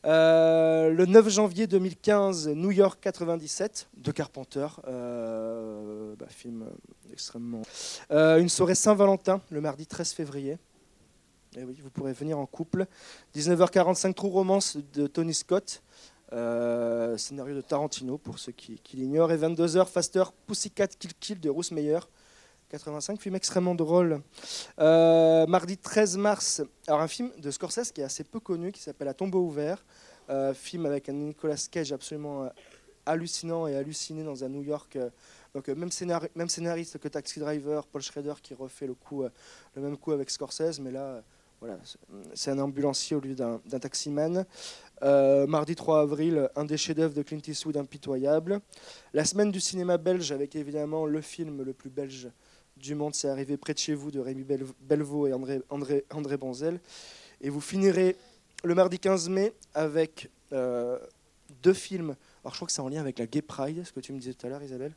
le 0.05 1.05
9 1.05 1.29
janvier 1.29 1.67
2015, 1.67 2.49
New 2.49 2.71
York 2.71 2.99
97 3.03 3.89
de 3.97 4.13
Carpenter, 4.13 4.69
bah, 4.87 6.27
film 6.29 6.67
extrêmement. 7.13 7.63
une 8.11 8.49
soirée 8.49 8.77
Saint-Valentin, 8.77 9.41
le 9.51 9.61
mardi 9.61 9.87
13 9.87 10.13
février. 10.13 10.59
Eh 11.57 11.63
oui, 11.63 11.79
vous 11.83 11.91
pourrez 11.91 12.13
venir 12.13 12.39
en 12.39 12.47
couple. 12.47 12.87
19h45, 13.37 14.15
True 14.15 14.29
Romance 14.29 14.77
de 14.93 15.07
Tony 15.07 15.35
Scott. 15.35 15.83
Euh, 16.35 17.17
scénario 17.17 17.55
de 17.55 17.61
Tarantino 17.61 18.19
pour 18.19 18.41
ceux 18.41 18.51
qui, 18.51 18.81
l'ignorent. 18.95 19.31
Et 19.31 19.37
22h, 19.37 19.87
Faster 19.87 20.25
Pussycat 20.47 20.89
Kill 20.89 21.15
Kill 21.15 21.41
de 21.41 21.51
Bruce 21.51 21.71
Meyer. 21.71 22.01
85, 22.71 23.21
film 23.21 23.37
extrêmement 23.37 23.77
drôle. 23.77 24.21
Euh, 24.81 25.47
mardi 25.47 25.77
13 25.77 26.17
mars, 26.17 26.63
alors 26.89 27.03
un 27.03 27.07
film 27.07 27.31
de 27.39 27.51
Scorsese 27.53 27.93
qui 27.93 28.01
est 28.01 28.05
assez 28.05 28.25
peu 28.25 28.41
connu, 28.41 28.73
qui 28.73 28.81
s'appelle 28.81 29.07
À 29.07 29.15
tombeau 29.15 29.43
ouvert. 29.43 29.85
Euh, 30.29 30.55
film 30.55 30.87
avec 30.87 31.09
un 31.09 31.13
Nicolas 31.13 31.69
Cage 31.71 31.93
absolument 31.93 32.51
hallucinant 33.07 33.69
et 33.69 33.77
halluciné 33.77 34.25
dans 34.25 34.43
un 34.43 34.49
New 34.49 34.63
York. 34.63 34.99
donc 35.55 35.69
même, 35.69 35.91
même 36.35 36.49
scénariste 36.49 36.99
que 36.99 37.07
Taxi 37.07 37.39
Driver, 37.39 37.87
Paul 37.87 38.03
Schrader 38.03 38.35
qui 38.43 38.55
refait 38.55 38.89
le, 38.89 38.95
coup, 38.95 39.23
le 39.23 39.83
même 39.83 39.97
coup 39.97 40.11
avec 40.11 40.31
Scorsese, 40.31 40.81
mais 40.81 40.91
là 40.91 41.23
voilà, 41.61 41.79
c'est 42.35 42.51
un 42.51 42.59
ambulancier 42.59 43.17
au 43.17 43.21
lieu 43.21 43.35
d'un 43.35 43.59
taximan. 43.81 44.45
Euh, 45.03 45.47
mardi 45.47 45.75
3 45.75 46.01
avril, 46.01 46.49
un 46.55 46.65
des 46.65 46.77
chefs-d'œuvre 46.77 47.15
de 47.15 47.23
Clint 47.23 47.41
Eastwood 47.47 47.77
impitoyable. 47.77 48.61
La 49.13 49.25
semaine 49.25 49.51
du 49.51 49.61
cinéma 49.61 49.99
belge, 49.99 50.31
avec 50.33 50.55
évidemment 50.57 51.07
le 51.07 51.21
film 51.21 51.63
le 51.63 51.73
plus 51.73 51.91
belge 51.91 52.29
du 52.77 52.95
monde, 52.95 53.15
c'est 53.15 53.29
arrivé 53.29 53.57
près 53.57 53.75
de 53.75 53.79
chez 53.79 53.95
vous 53.95 54.11
de 54.11 54.21
Rémi 54.21 54.45
Belvaux 54.81 55.27
et 55.27 55.33
André, 55.33 56.37
Bonzel. 56.37 56.81
Et 57.41 57.51
vous 57.51 57.61
finirez 57.61 58.17
le 58.63 58.75
mardi 58.75 58.99
15 58.99 59.29
mai 59.29 59.53
avec 59.75 60.31
euh, 60.53 60.99
deux 61.63 61.75
films. 61.75 62.15
Alors 62.43 62.53
je 62.53 62.59
crois 62.59 62.67
que 62.67 62.73
c'est 62.73 62.83
en 62.83 62.89
lien 62.89 63.01
avec 63.01 63.19
la 63.19 63.27
Gay 63.27 63.43
Pride, 63.43 63.85
ce 63.85 63.93
que 63.93 64.01
tu 64.01 64.13
me 64.13 64.19
disais 64.19 64.35
tout 64.35 64.47
à 64.47 64.51
l'heure, 64.51 64.63
Isabelle. 64.63 64.95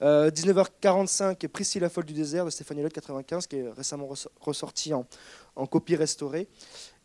19h45, 0.00 1.44
euh, 1.44 1.48
Priscilla 1.48 1.86
la 1.86 1.90
folle 1.90 2.04
du 2.04 2.12
désert 2.12 2.44
de 2.44 2.50
Stéphanie 2.50 2.82
Lotte 2.82 2.92
95, 2.92 3.46
qui 3.46 3.56
est 3.56 3.70
récemment 3.70 4.08
ressorti 4.40 4.92
en 4.92 5.66
copie 5.66 5.96
restaurée. 5.96 6.48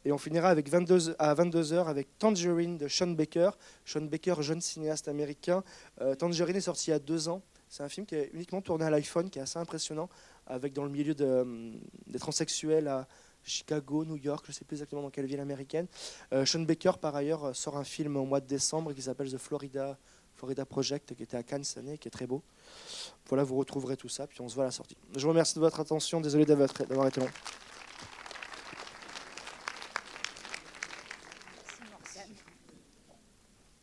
Et 0.06 0.12
on 0.12 0.18
finira 0.18 0.50
avec 0.50 0.70
22, 0.70 1.16
à 1.18 1.34
22h 1.34 1.86
avec 1.86 2.18
Tangerine 2.20 2.78
de 2.78 2.88
Sean 2.88 3.08
Baker. 3.08 3.52
Sean 3.86 4.02
Baker, 4.02 4.36
jeune 4.40 4.62
cinéaste 4.62 5.08
américain. 5.08 5.64
Euh, 6.02 6.16
Tangerine 6.16 6.56
est 6.56 6.62
sorti 6.62 6.90
il 6.90 6.92
y 6.92 6.96
a 6.96 7.00
deux 7.00 7.30
ans. 7.30 7.42
C'est 7.70 7.84
un 7.84 7.90
film 7.90 8.06
qui 8.06 8.16
est 8.16 8.30
uniquement 8.34 8.62
tourné 8.62 8.86
à 8.86 8.90
l'iPhone, 8.90 9.30
qui 9.30 9.40
est 9.40 9.42
assez 9.42 9.58
impressionnant, 9.58 10.10
avec 10.46 10.74
dans 10.74 10.84
le 10.84 10.90
milieu 10.90 11.16
de, 11.16 11.74
des 12.08 12.20
transsexuels 12.20 12.88
à 12.88 13.08
Chicago, 13.44 14.06
New 14.06 14.16
York, 14.16 14.46
je 14.46 14.52
ne 14.52 14.54
sais 14.54 14.66
plus 14.66 14.76
exactement 14.76 15.02
dans 15.02 15.10
quelle 15.10 15.26
ville 15.26 15.40
américaine. 15.40 15.88
Euh, 16.34 16.46
Sean 16.46 16.62
Baker, 16.62 16.94
par 17.02 17.16
ailleurs, 17.16 17.56
sort 17.56 17.78
un 17.78 17.84
film 17.84 18.16
au 18.16 18.26
mois 18.26 18.40
de 18.40 18.48
décembre 18.48 18.94
qui 18.94 19.02
s'appelle 19.02 19.32
The 19.32 19.38
Florida, 19.38 19.98
Florida 20.36 20.66
Project, 20.66 21.16
qui 21.16 21.24
était 21.24 21.38
à 21.38 21.44
Cannes 21.44 21.64
cette 21.64 21.80
année, 21.80 21.98
qui 21.98 22.08
est 22.08 22.12
très 22.12 22.28
beau. 22.28 22.42
Voilà, 23.28 23.44
vous 23.44 23.56
retrouverez 23.56 23.98
tout 23.98 24.10
ça, 24.10 24.28
puis 24.28 24.42
on 24.42 24.50
se 24.50 24.56
voit 24.56 24.66
à 24.66 24.68
la 24.68 24.72
sortie. 24.72 24.98
Je 25.16 25.22
vous 25.22 25.30
remercie 25.30 25.56
de 25.56 25.60
votre 25.60 25.80
attention. 25.80 26.22
Désolé 26.22 26.46
d'avoir 26.46 27.08
été 27.08 27.20
long. 27.20 27.30